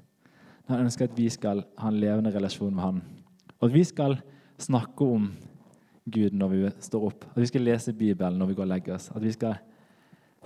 Han 0.66 0.82
ønsker 0.82 1.06
at 1.06 1.14
vi 1.18 1.28
skal 1.30 1.62
ha 1.78 1.90
en 1.90 2.00
levende 2.02 2.32
relasjon 2.34 2.74
med 2.74 2.82
han. 2.82 2.98
Og 3.60 3.68
at 3.68 3.74
vi 3.76 3.84
skal 3.86 4.16
snakke 4.58 5.06
om 5.06 5.28
Gud 6.10 6.34
når 6.34 6.50
vi 6.50 6.62
står 6.82 7.06
opp. 7.12 7.28
At 7.30 7.38
vi 7.38 7.46
skal 7.52 7.66
lese 7.68 7.94
Bibelen 7.94 8.38
når 8.38 8.50
vi 8.50 8.58
går 8.58 8.66
og 8.66 8.72
legger 8.72 8.96
oss. 8.96 9.10
At 9.14 9.22
vi 9.22 9.30
skal 9.34 9.60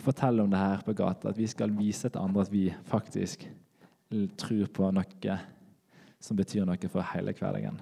fortelle 0.04 0.44
om 0.44 0.52
det 0.52 0.60
her 0.60 0.84
på 0.84 0.96
gata. 0.96 1.32
At 1.32 1.40
vi 1.40 1.48
skal 1.48 1.72
vise 1.72 2.08
til 2.08 2.20
andre 2.20 2.44
at 2.44 2.52
vi 2.52 2.66
faktisk 2.92 3.48
tror 4.36 4.70
på 4.76 4.92
noe 4.92 5.40
som 6.20 6.36
betyr 6.36 6.68
noe 6.68 6.92
for 6.92 7.04
hele 7.14 7.32
hverdagen. 7.36 7.80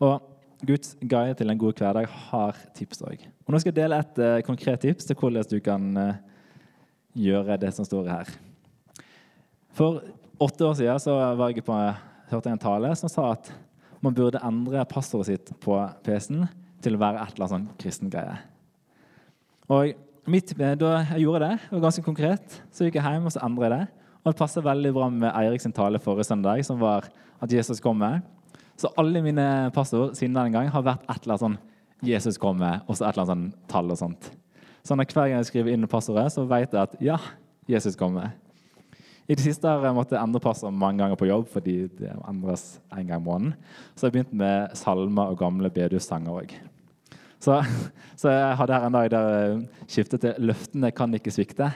Og 0.00 0.32
Guds 0.62 0.96
guide 1.00 1.34
til 1.38 1.50
en 1.50 1.58
god 1.58 1.80
hverdag 1.80 2.06
har 2.28 2.58
tips 2.76 3.02
òg. 3.02 3.24
Nå 3.52 3.58
skal 3.60 3.68
jeg 3.68 3.82
dele 3.82 3.98
et 4.00 4.20
uh, 4.22 4.38
konkret 4.46 4.80
tips 4.80 5.04
til 5.04 5.18
hvordan 5.18 5.44
du 5.50 5.58
kan 5.60 5.88
uh, 6.00 6.20
gjøre 7.12 7.58
det 7.60 7.72
som 7.76 7.84
står 7.84 8.06
her. 8.08 8.30
For 9.76 9.98
åtte 10.40 10.64
år 10.64 10.78
siden 10.78 11.02
så 11.04 11.16
var 11.36 11.52
jeg 11.52 11.64
på, 11.66 11.76
hørte 12.30 12.48
jeg 12.48 12.56
en 12.56 12.62
tale 12.62 12.92
som 12.96 13.12
sa 13.12 13.26
at 13.34 13.50
man 14.00 14.16
burde 14.16 14.40
endre 14.40 14.86
passordet 14.88 15.28
sitt 15.28 15.52
på 15.60 15.76
PC-en 16.06 16.46
til 16.82 16.96
å 16.96 17.02
være 17.02 17.20
et 17.20 17.36
eller 17.36 17.44
annet 17.44 17.52
sånn 17.52 17.82
kristen 17.82 18.12
greie. 18.12 18.38
Og 19.68 19.92
mitt, 20.32 20.54
Da 20.56 21.02
jeg 21.12 21.26
gjorde 21.26 21.44
det, 21.44 21.58
det 21.60 21.76
var 21.76 21.84
ganske 21.84 22.04
konkret, 22.06 22.56
så 22.72 22.86
gikk 22.86 22.96
jeg 22.96 23.04
hjem 23.04 23.28
og 23.28 23.34
så 23.34 23.44
endret 23.44 23.74
det. 23.74 23.82
Og 24.22 24.32
det 24.32 24.38
passer 24.38 24.64
veldig 24.64 24.94
bra 24.96 25.10
med 25.12 25.28
Eirik 25.34 25.60
sin 25.60 25.76
tale 25.76 26.00
forrige 26.00 26.30
søndag, 26.30 26.64
som 26.64 26.80
var 26.80 27.10
at 27.42 27.52
Jesus 27.52 27.84
kommer. 27.84 28.22
Så 28.80 28.88
alle 28.96 29.20
mine 29.22 29.68
passord 29.74 30.16
siden 30.16 30.40
den 30.40 30.56
gang 30.56 30.72
har 30.72 30.88
vært 30.88 31.04
et 31.04 31.20
eller 31.20 31.36
annet 31.36 31.44
sånn 31.44 31.60
Jesus 32.02 32.38
kommer, 32.40 32.82
og 32.88 32.96
så 32.96 33.06
et 33.06 33.14
eller 33.14 33.22
annet 33.22 33.32
sånn 33.32 33.68
tall 33.70 33.92
og 33.94 33.98
sånt. 34.00 34.30
Så 34.82 34.96
at 34.98 35.14
hver 35.14 35.28
gang 35.28 35.38
jeg 35.38 35.50
skriver 35.52 35.74
inn 35.74 35.86
passordet, 35.90 36.32
så 36.34 36.42
vet 36.50 36.72
jeg 36.74 36.82
at 36.82 36.96
ja, 37.02 37.18
Jesus 37.70 37.94
kommer. 37.98 38.32
I 39.30 39.36
det 39.38 39.44
siste 39.44 39.70
har 39.70 39.84
jeg 39.86 39.94
måttet 39.94 40.18
endre 40.18 40.42
passord 40.42 40.74
mange 40.74 40.98
ganger 40.98 41.18
på 41.18 41.28
jobb, 41.28 41.46
fordi 41.52 41.76
det 42.00 42.10
endres 42.28 42.80
en 42.90 43.06
gang 43.06 43.22
i 43.22 43.24
måneden. 43.24 43.54
Så 43.94 44.08
jeg 44.08 44.16
begynte 44.16 44.38
med 44.40 44.74
salmer 44.76 45.30
og 45.30 45.38
gamle 45.38 45.70
bedussanger 45.70 46.42
òg. 46.42 46.56
Så, 47.42 47.60
så, 48.18 48.32
jeg 48.34 48.58
hadde 48.58 48.74
her 48.74 48.88
en 48.88 48.98
dag 48.98 49.08
der 49.10 49.56
skiftet 49.86 50.22
til 50.22 50.34
'Løftene 50.38 50.90
kan 50.94 51.14
ikke 51.14 51.34
svikte'. 51.34 51.70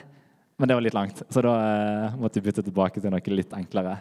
Men 0.57 0.67
det 0.67 0.75
var 0.75 0.83
litt 0.83 0.97
langt, 0.97 1.19
så 1.29 1.41
da 1.45 1.53
eh, 1.53 2.15
måtte 2.17 2.39
jeg 2.39 2.47
bytte 2.47 2.63
tilbake 2.65 3.01
til 3.01 3.11
noe 3.13 3.35
litt 3.35 3.51
enklere. 3.53 3.99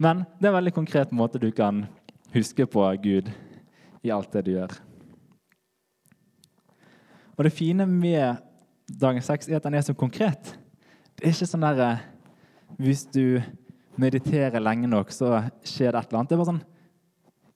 Men 0.00 0.24
det 0.40 0.48
er 0.48 0.54
en 0.54 0.56
veldig 0.56 0.72
konkret 0.74 1.10
måte 1.12 1.38
du 1.38 1.50
kan 1.52 1.84
huske 2.32 2.64
på 2.66 2.86
Gud 3.02 3.28
i 4.02 4.10
alt 4.10 4.32
det 4.32 4.46
du 4.46 4.54
gjør. 4.54 4.72
Og 7.42 7.48
det 7.48 7.56
fine 7.58 7.82
med 7.90 8.36
dagen 8.86 9.24
tekst 9.26 9.48
er 9.50 9.58
at 9.58 9.64
den 9.66 9.74
er 9.74 9.82
så 9.82 9.96
konkret. 9.98 10.52
Det 11.18 11.24
er 11.26 11.32
ikke 11.34 11.46
sånn 11.50 11.64
der 11.64 11.80
eh, 11.82 12.02
hvis 12.78 13.00
du 13.10 13.40
mediterer 13.98 14.62
lenge 14.62 14.86
nok, 14.86 15.10
så 15.10 15.40
skjer 15.66 15.90
det 15.90 16.04
et 16.04 16.12
eller 16.12 16.20
annet. 16.20 16.28
Det 16.30 16.36
er 16.36 16.38
bare 16.38 16.50
sånn 16.52 16.60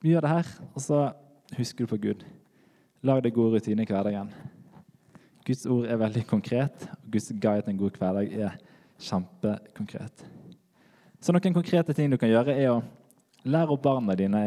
Gjør 0.07 0.25
det 0.27 0.33
her, 0.33 0.49
og 0.75 0.83
så 0.83 0.99
husker 1.57 1.87
du 1.87 1.93
på 1.93 2.01
Gud. 2.03 2.25
Lag 3.07 3.23
deg 3.23 3.37
gode 3.37 3.61
rutiner 3.61 3.87
i 3.87 3.93
hverdagen. 3.93 4.33
Guds 5.47 5.63
ord 5.71 5.87
er 5.87 6.03
veldig 6.03 6.25
konkret, 6.33 6.89
og 7.05 7.07
Guds 7.15 7.31
guide 7.31 7.63
til 7.69 7.77
en 7.77 7.81
god 7.85 8.03
hverdag 8.03 8.35
er 8.35 8.59
kjempekonkret. 9.07 10.27
Så 11.23 11.31
noen 11.31 11.55
konkrete 11.55 11.95
ting 11.95 12.11
du 12.11 12.19
kan 12.19 12.31
gjøre, 12.31 12.59
er 12.59 12.75
å 12.75 12.83
lære 13.47 13.79
opp 13.79 13.87
barna 13.87 14.19
dine 14.19 14.43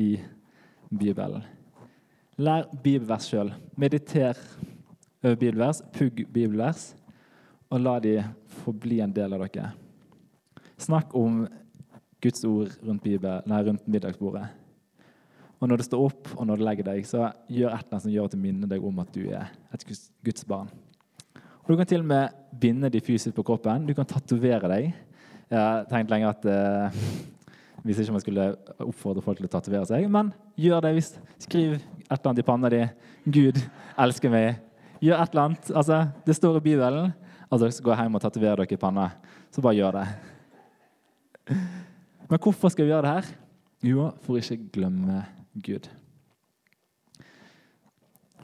i 0.00 0.14
Bibelen. 0.88 1.44
Lær 2.40 2.72
bibelvers 2.72 3.28
sjøl. 3.28 3.52
Mediter 3.76 4.40
pugg 5.22 6.24
bibelvers, 6.32 6.94
og 7.68 7.80
la 7.80 7.98
de 8.00 8.14
få 8.62 8.72
bli 8.72 9.00
en 9.04 9.12
del 9.12 9.34
av 9.34 9.44
dere. 9.44 9.72
Snakk 10.78 11.14
om 11.18 11.46
Guds 12.22 12.44
ord 12.44 12.70
rundt, 12.82 13.02
Bibel, 13.02 13.42
nei, 13.46 13.62
rundt 13.66 13.86
middagsbordet. 13.86 14.46
Og 15.58 15.70
når 15.70 15.80
du 15.80 15.86
står 15.86 16.04
opp 16.06 16.28
og 16.36 16.46
når 16.46 16.58
du 16.58 16.64
legger 16.66 16.86
deg, 16.86 17.06
så 17.06 17.32
gjør 17.50 17.74
et 17.74 17.80
eller 17.82 17.96
annet 17.96 18.04
som 18.04 18.12
gjør 18.12 18.28
at 18.28 18.34
du 18.34 18.42
minner 18.42 18.70
deg 18.70 18.84
om 18.84 19.00
at 19.02 19.10
du 19.14 19.24
er 19.26 19.50
et 19.74 19.84
Guds 20.24 20.46
barn. 20.46 20.70
Og 21.64 21.72
Du 21.72 21.76
kan 21.76 21.86
til 21.86 22.00
og 22.00 22.08
med 22.08 22.28
binde 22.60 22.88
de 22.88 23.00
fysisk 23.00 23.34
på 23.36 23.42
kroppen. 23.42 23.86
Du 23.86 23.94
kan 23.94 24.06
tatovere 24.06 24.70
deg. 24.70 24.94
Jeg 25.50 25.58
har 25.58 25.84
tenkt 25.90 26.10
lenge 26.10 26.30
at 26.30 26.46
eh, 26.48 27.02
hvis 27.82 27.98
ikke 28.00 28.14
man 28.14 28.22
skulle 28.22 28.46
oppfordre 28.78 29.22
folk 29.24 29.38
til 29.40 29.48
å 29.48 29.52
tatovere 29.52 29.88
seg, 29.90 30.06
men 30.10 30.30
gjør 30.56 30.86
det. 30.86 30.94
Hvis, 30.96 31.10
skriv 31.42 31.74
et 31.76 31.82
eller 32.08 32.30
annet 32.30 32.42
i 32.42 32.46
panna 32.46 32.70
di. 32.72 32.82
'Gud 33.26 33.60
elsker 33.98 34.32
meg'. 34.32 34.67
Gjør 35.00 35.22
et 35.22 35.34
eller 35.34 35.44
annet. 35.44 35.70
Altså, 35.70 35.98
det 36.26 36.36
står 36.36 36.58
i 36.58 36.64
Bibelen 36.64 37.12
at 37.48 37.60
dere 37.60 37.72
skal 37.72 37.86
gå 37.86 37.96
hjem 38.00 38.18
og 38.18 38.22
tatovere 38.22 38.56
dere 38.62 38.74
i 38.74 38.80
panna. 38.80 39.10
Så 39.50 39.62
bare 39.64 39.78
gjør 39.78 40.00
det. 40.00 40.06
Men 42.28 42.40
hvorfor 42.42 42.68
skal 42.68 42.84
vi 42.84 42.90
gjøre 42.92 43.06
det 43.06 43.14
her? 43.14 43.30
Jo, 43.88 44.10
for 44.22 44.36
ikke 44.36 44.58
glemme 44.74 45.22
Gud. 45.64 45.88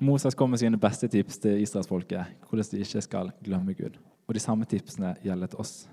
Moses 0.00 0.34
kom 0.34 0.50
med 0.50 0.58
sine 0.58 0.78
beste 0.80 1.08
tips 1.08 1.38
til 1.38 1.62
israelsfolket 1.62 2.48
hvordan 2.48 2.70
de 2.70 2.82
ikke 2.82 3.02
skal 3.04 3.30
glemme 3.44 3.74
Gud. 3.74 3.98
Og 4.26 4.34
de 4.34 4.40
samme 4.40 4.64
tipsene 4.64 5.14
gjelder 5.22 5.52
til 5.52 5.60
oss. 5.60 5.88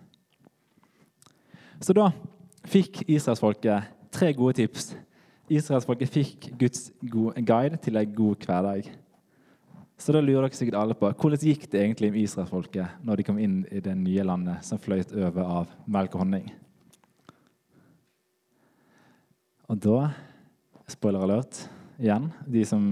Så 1.81 1.93
da 1.97 2.11
fikk 2.69 3.01
israelsfolket 3.07 3.89
tre 4.13 4.33
gode 4.33 4.53
tips. 4.61 4.93
Israelsfolket 5.49 6.09
fikk 6.09 6.51
Guds 6.59 6.91
guide 7.01 7.77
til 7.81 7.97
en 7.97 8.13
god 8.15 8.45
hverdag. 8.45 8.91
Så 10.01 10.15
da 10.15 10.21
lurer 10.23 10.47
dere 10.47 10.57
sikkert 10.57 10.79
alle 10.79 10.95
på 10.97 11.11
hvordan 11.13 11.43
gikk 11.45 11.67
det 11.69 11.83
egentlig 11.83 12.09
med 12.09 12.23
israelsfolket 12.23 13.03
når 13.05 13.19
de 13.19 13.25
kom 13.27 13.37
inn 13.37 13.59
i 13.69 13.83
det 13.85 13.93
nye 13.99 14.25
landet 14.25 14.65
som 14.65 14.81
fløyt 14.81 15.13
over 15.13 15.45
av 15.45 15.75
melk 15.85 16.15
og 16.17 16.23
honning. 16.23 16.47
Og 19.69 19.77
da 19.79 19.99
Spoiler 20.91 21.23
alert 21.23 21.55
igjen. 22.01 22.25
De 22.43 22.63
som 22.67 22.83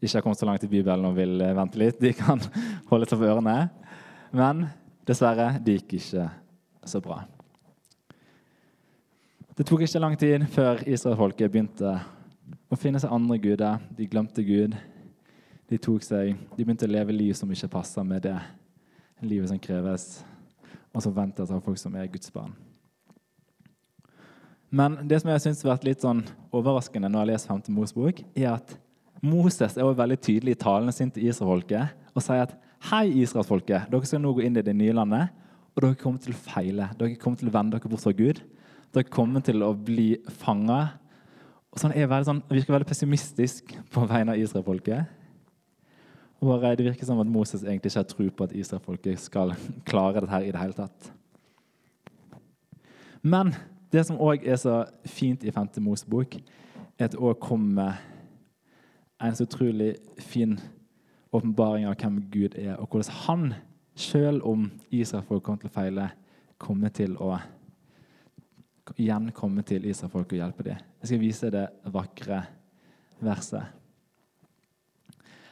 ikke 0.00 0.16
har 0.16 0.22
kommet 0.24 0.40
så 0.40 0.46
langt 0.48 0.64
i 0.66 0.70
Bibelen 0.70 1.06
og 1.06 1.14
vil 1.14 1.36
eh, 1.44 1.54
vente 1.54 1.78
litt, 1.78 2.00
de 2.02 2.10
kan 2.16 2.40
holde 2.90 3.06
seg 3.06 3.20
for 3.20 3.30
ørene. 3.30 3.68
Men 4.34 4.64
dessverre, 5.06 5.52
det 5.62 5.76
gikk 5.78 5.98
ikke 6.00 6.26
så 6.90 7.02
bra. 7.04 7.20
Det 9.54 9.66
tok 9.68 9.84
ikke 9.84 10.02
lang 10.02 10.16
tid 10.18 10.46
før 10.50 10.82
israelsfolket 10.88 11.52
begynte 11.52 11.94
å 12.70 12.78
finne 12.80 12.98
seg 13.02 13.12
andre 13.14 13.38
guder. 13.42 13.84
De 13.94 14.08
glemte 14.10 14.42
Gud. 14.46 14.74
De, 15.70 15.78
seg, 16.02 16.34
de 16.56 16.64
begynte 16.64 16.88
å 16.88 16.90
leve 16.90 17.14
liv 17.14 17.36
som 17.38 17.50
ikke 17.52 17.70
passer 17.70 18.02
med 18.06 18.24
det 18.26 18.34
livet 19.22 19.52
som 19.52 19.60
kreves, 19.62 20.24
og 20.90 21.04
som 21.04 21.14
ventes 21.14 21.52
av 21.52 21.60
folk 21.62 21.78
som 21.78 21.94
er 21.94 22.08
Guds 22.10 22.32
barn. 22.34 22.56
Men 24.70 24.96
det 25.10 25.20
som 25.20 25.30
jeg 25.30 25.42
synes 25.44 25.62
har 25.62 25.72
vært 25.72 25.86
litt 25.86 26.02
sånn 26.02 26.22
overraskende 26.54 27.10
når 27.10 27.22
jeg 27.22 27.30
leser 27.32 27.52
5. 27.52 27.62
Mosebok, 27.74 28.22
er 28.38 28.52
at 28.54 28.74
Moses 29.22 29.76
er 29.76 29.84
også 29.84 29.98
veldig 29.98 30.18
tydelig 30.22 30.56
i 30.56 30.60
talene 30.62 30.94
sin 30.94 31.10
til 31.12 31.26
israelsfolket 31.28 32.14
og 32.14 32.24
sier 32.24 32.46
at 32.46 32.54
hei, 32.90 33.04
israelsfolket, 33.22 33.90
dere 33.92 34.08
skal 34.08 34.22
nå 34.22 34.32
gå 34.34 34.46
inn 34.46 34.56
i 34.58 34.64
det 34.64 34.74
nye 34.74 34.94
landet, 34.96 35.34
og 35.74 35.84
dere 35.84 35.98
kommer 36.00 36.22
til 36.22 36.34
å 36.34 36.40
feile. 36.40 36.88
Dere 36.98 37.18
kommer 37.20 37.38
til 37.38 37.50
å 37.50 37.54
vende 37.54 37.76
dere 37.76 37.92
bort 37.92 38.02
fra 38.02 38.14
Gud. 38.16 38.40
Dere 38.90 39.06
kommer 39.06 39.44
til 39.46 39.62
å 39.62 39.70
bli 39.74 40.08
fanga. 40.40 40.80
Sånn 41.78 41.94
sånn, 42.26 42.42
virker 42.50 42.74
veldig 42.74 42.90
pessimistisk 42.90 43.76
på 43.94 44.06
vegne 44.10 44.34
av 44.34 44.42
israelsfolket. 44.42 45.19
Og 46.40 46.62
Det 46.62 46.84
virker 46.84 47.06
som 47.06 47.20
at 47.20 47.26
Moses 47.26 47.62
egentlig 47.62 47.90
ikke 47.90 47.98
har 47.98 48.02
tro 48.02 48.28
på 48.36 48.44
at 48.44 48.52
israelsfolket 48.52 49.20
skal 49.20 49.52
klare 49.88 50.20
dette 50.20 50.46
i 50.46 50.52
det 50.52 50.60
hele 50.60 50.72
tatt. 50.72 51.12
Men 53.22 53.54
det 53.92 54.06
som 54.06 54.16
òg 54.16 54.46
er 54.46 54.56
så 54.56 54.84
fint 55.04 55.44
i 55.44 55.50
5. 55.50 55.68
Mosebok, 55.84 56.36
er 56.98 57.04
at 57.04 57.12
det 57.12 57.20
òg 57.20 57.40
kommer 57.40 58.00
en 59.20 59.36
så 59.36 59.44
utrolig 59.44 59.94
fin 60.18 60.58
åpenbaring 61.32 61.86
av 61.86 61.98
hvem 62.00 62.22
Gud 62.32 62.56
er, 62.56 62.76
og 62.76 62.88
hvordan 62.88 63.12
han, 63.26 63.54
selv 63.94 64.46
om 64.46 64.70
Israelfolk 64.90 65.42
kommer 65.42 65.60
til 65.60 65.70
å 65.70 65.74
feile, 65.74 66.06
kommer 66.58 66.88
til 66.88 67.16
å 67.20 67.34
igjen 68.98 69.30
komme 69.36 69.62
til 69.62 69.84
Israelfolk 69.86 70.32
og 70.32 70.40
hjelpe 70.40 70.66
dem. 70.66 70.80
Jeg 71.00 71.10
skal 71.10 71.20
vise 71.20 71.50
det 71.52 71.66
vakre 71.92 72.40
verset. 73.20 73.79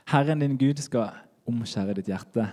Herren 0.09 0.41
din 0.41 0.57
Gud 0.57 0.81
skal 0.81 1.11
omskjære 1.49 1.99
ditt 1.99 2.07
hjerte 2.09 2.47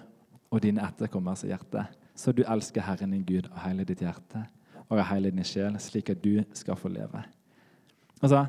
og 0.51 0.59
dine 0.63 0.83
etterkommers 0.83 1.45
hjerte, 1.47 1.85
så 2.15 2.33
du 2.35 2.41
elsker 2.43 2.83
Herren 2.83 3.13
din 3.15 3.23
Gud 3.23 3.47
av 3.53 3.61
hele 3.63 3.85
ditt 3.87 4.03
hjerte 4.03 4.41
og 4.89 4.99
av 4.99 5.07
hele 5.13 5.31
din 5.31 5.47
sjel, 5.47 5.77
slik 5.79 6.11
at 6.11 6.19
du 6.23 6.43
skal 6.53 6.75
få 6.75 6.91
leve. 6.91 7.23
Altså, 8.19 8.45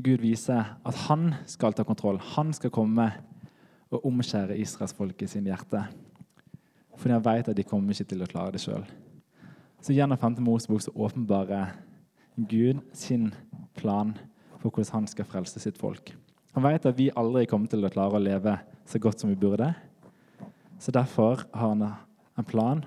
Gud 0.00 0.24
viser 0.24 0.72
at 0.80 1.02
han 1.10 1.34
skal 1.46 1.76
ta 1.76 1.84
kontroll. 1.84 2.18
Han 2.34 2.52
skal 2.56 2.72
komme 2.72 3.10
og 3.92 4.08
omskjære 4.08 4.56
israelsfolket 4.58 5.30
sin 5.30 5.44
hjerte. 5.46 5.84
Fordi 6.96 7.12
han 7.12 7.24
vet 7.24 7.48
at 7.48 7.56
de 7.56 7.68
kommer 7.68 7.92
ikke 7.92 8.08
til 8.10 8.24
å 8.24 8.32
klare 8.32 8.56
det 8.56 8.64
sjøl. 8.64 8.88
Så 9.84 9.92
gjennom 9.92 10.18
5. 10.18 10.40
Mosebok 10.40 10.82
så 10.82 10.96
åpenbarer 10.96 11.76
Gud 12.48 12.80
sin 12.96 13.34
plan 13.76 14.16
for 14.58 14.70
hvordan 14.70 15.02
han 15.02 15.06
skal 15.06 15.28
frelse 15.28 15.60
sitt 15.60 15.78
folk. 15.78 16.16
Han 16.54 16.62
vet 16.62 16.86
at 16.86 16.98
vi 16.98 17.10
aldri 17.18 17.48
kommer 17.50 17.70
til 17.70 17.82
å 17.82 17.90
klare 17.90 18.14
å 18.14 18.22
leve 18.22 18.54
så 18.86 19.00
godt 19.02 19.22
som 19.22 19.30
vi 19.32 19.38
burde. 19.38 19.72
Så 20.78 20.92
derfor 20.94 21.42
har 21.50 21.72
han 21.72 21.82
en 21.82 22.46
plan 22.46 22.84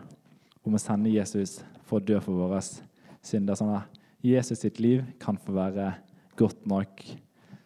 om 0.63 0.75
å 0.75 0.79
sende 0.79 1.11
Jesus 1.11 1.59
for 1.87 1.99
å 1.99 2.05
dø 2.07 2.19
for 2.23 2.39
våre 2.39 2.61
synder. 2.63 3.59
Sånn 3.59 3.73
at 3.75 3.97
Jesus 4.23 4.63
sitt 4.63 4.79
liv 4.83 5.03
kan 5.19 5.39
få 5.39 5.55
være 5.57 5.91
godt 6.39 6.63
nok, 6.69 7.03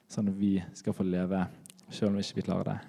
sånn 0.10 0.32
at 0.32 0.40
vi 0.40 0.56
skal 0.78 0.96
få 0.98 1.06
leve 1.06 1.46
selv 1.92 2.12
om 2.12 2.18
vi 2.18 2.26
ikke 2.26 2.48
klarer 2.50 2.72
det. 2.72 2.80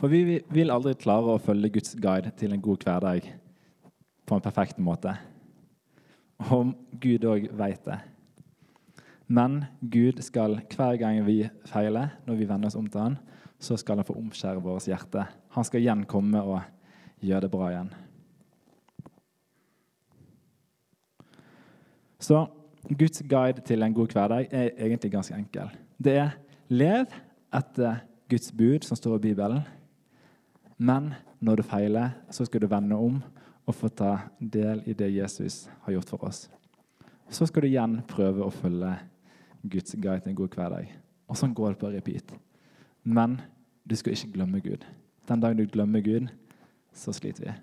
For 0.00 0.12
vi 0.12 0.40
vil 0.48 0.72
aldri 0.72 0.92
klare 1.00 1.36
å 1.36 1.40
følge 1.40 1.72
Guds 1.76 1.96
guide 2.00 2.32
til 2.40 2.52
en 2.52 2.62
god 2.64 2.84
hverdag 2.84 3.32
på 4.28 4.36
en 4.36 4.44
perfekt 4.44 4.80
måte. 4.80 5.16
Og 6.52 6.72
Gud 7.00 7.24
òg 7.28 7.50
veit 7.56 7.84
det. 7.84 7.98
Men 9.30 9.64
Gud 9.80 10.18
skal 10.26 10.58
hver 10.74 10.96
gang 10.98 11.20
vi 11.22 11.44
feiler, 11.70 12.16
når 12.26 12.38
vi 12.40 12.48
vender 12.50 12.66
oss 12.66 12.78
om 12.78 12.88
til 12.90 13.00
Han, 13.00 13.18
så 13.60 13.76
skal 13.78 14.00
han 14.00 14.06
få 14.08 14.16
omskjære 14.18 14.62
vårt 14.64 14.88
hjerte. 14.88 15.22
Han 15.54 15.66
skal 15.66 15.82
igjen 15.84 16.06
komme 16.08 16.40
og 16.42 16.60
gjøre 17.22 17.44
det 17.44 17.50
bra 17.52 17.68
igjen. 17.70 17.92
Så 22.20 22.46
Guds 22.88 23.22
guide 23.28 23.62
til 23.64 23.82
en 23.82 23.94
god 23.94 24.12
hverdag 24.16 24.48
er 24.50 24.70
egentlig 24.76 25.12
ganske 25.12 25.36
enkel. 25.36 25.70
Det 25.98 26.16
er 26.16 26.34
lev 26.68 27.12
etter 27.54 28.00
Guds 28.30 28.50
bud, 28.52 28.82
som 28.82 28.96
står 28.96 29.20
i 29.20 29.28
Bibelen. 29.28 29.62
Men 30.76 31.12
når 31.38 31.60
du 31.60 31.62
feiler, 31.62 32.16
så 32.30 32.44
skal 32.48 32.64
du 32.64 32.66
vende 32.66 32.96
om 32.96 33.22
og 33.66 33.76
få 33.76 33.92
ta 33.94 34.16
del 34.40 34.82
i 34.86 34.96
det 34.96 35.12
Jesus 35.14 35.68
har 35.84 35.94
gjort 35.94 36.10
for 36.10 36.26
oss. 36.26 36.48
Så 37.30 37.46
skal 37.46 37.62
du 37.62 37.68
igjen 37.68 38.00
prøve 38.10 38.42
å 38.42 38.50
følge 38.50 38.96
Guds 39.62 39.94
guide 39.96 40.20
til 40.24 40.32
en 40.32 40.38
god 40.38 40.56
hverdag. 40.56 40.92
Og 41.30 41.38
sånn 41.38 41.54
går 41.54 41.74
det 41.74 41.80
på 41.80 41.92
repeat. 41.92 42.34
Men 43.04 43.38
du 43.86 43.96
skal 43.96 44.14
ikke 44.14 44.34
glemme 44.34 44.60
Gud. 44.64 44.84
Den 45.28 45.42
dagen 45.42 45.60
du 45.60 45.66
glemmer 45.70 46.02
Gud, 46.04 46.28
så 46.92 47.12
sliter 47.14 47.46
vi. 47.46 47.56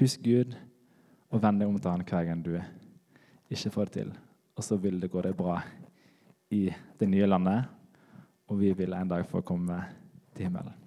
Husk 0.00 0.22
Gud 0.24 0.56
og 1.30 1.42
vend 1.42 1.60
deg 1.60 1.70
om 1.70 1.78
til 1.78 1.90
Han 1.90 2.06
hver 2.06 2.26
gang 2.28 2.42
du 2.44 2.54
ikke 3.50 3.74
får 3.74 3.90
det 3.90 3.96
til. 3.98 4.12
Og 4.56 4.66
så 4.66 4.78
vil 4.80 5.00
det 5.00 5.10
gå 5.10 5.22
deg 5.24 5.36
bra 5.36 5.60
i 6.50 6.68
det 6.98 7.08
nye 7.08 7.28
landet, 7.28 7.70
og 8.50 8.58
vi 8.60 8.72
vil 8.74 8.94
en 8.94 9.10
dag 9.10 9.26
få 9.26 9.42
komme 9.46 9.78
til 10.34 10.48
himmelen. 10.48 10.79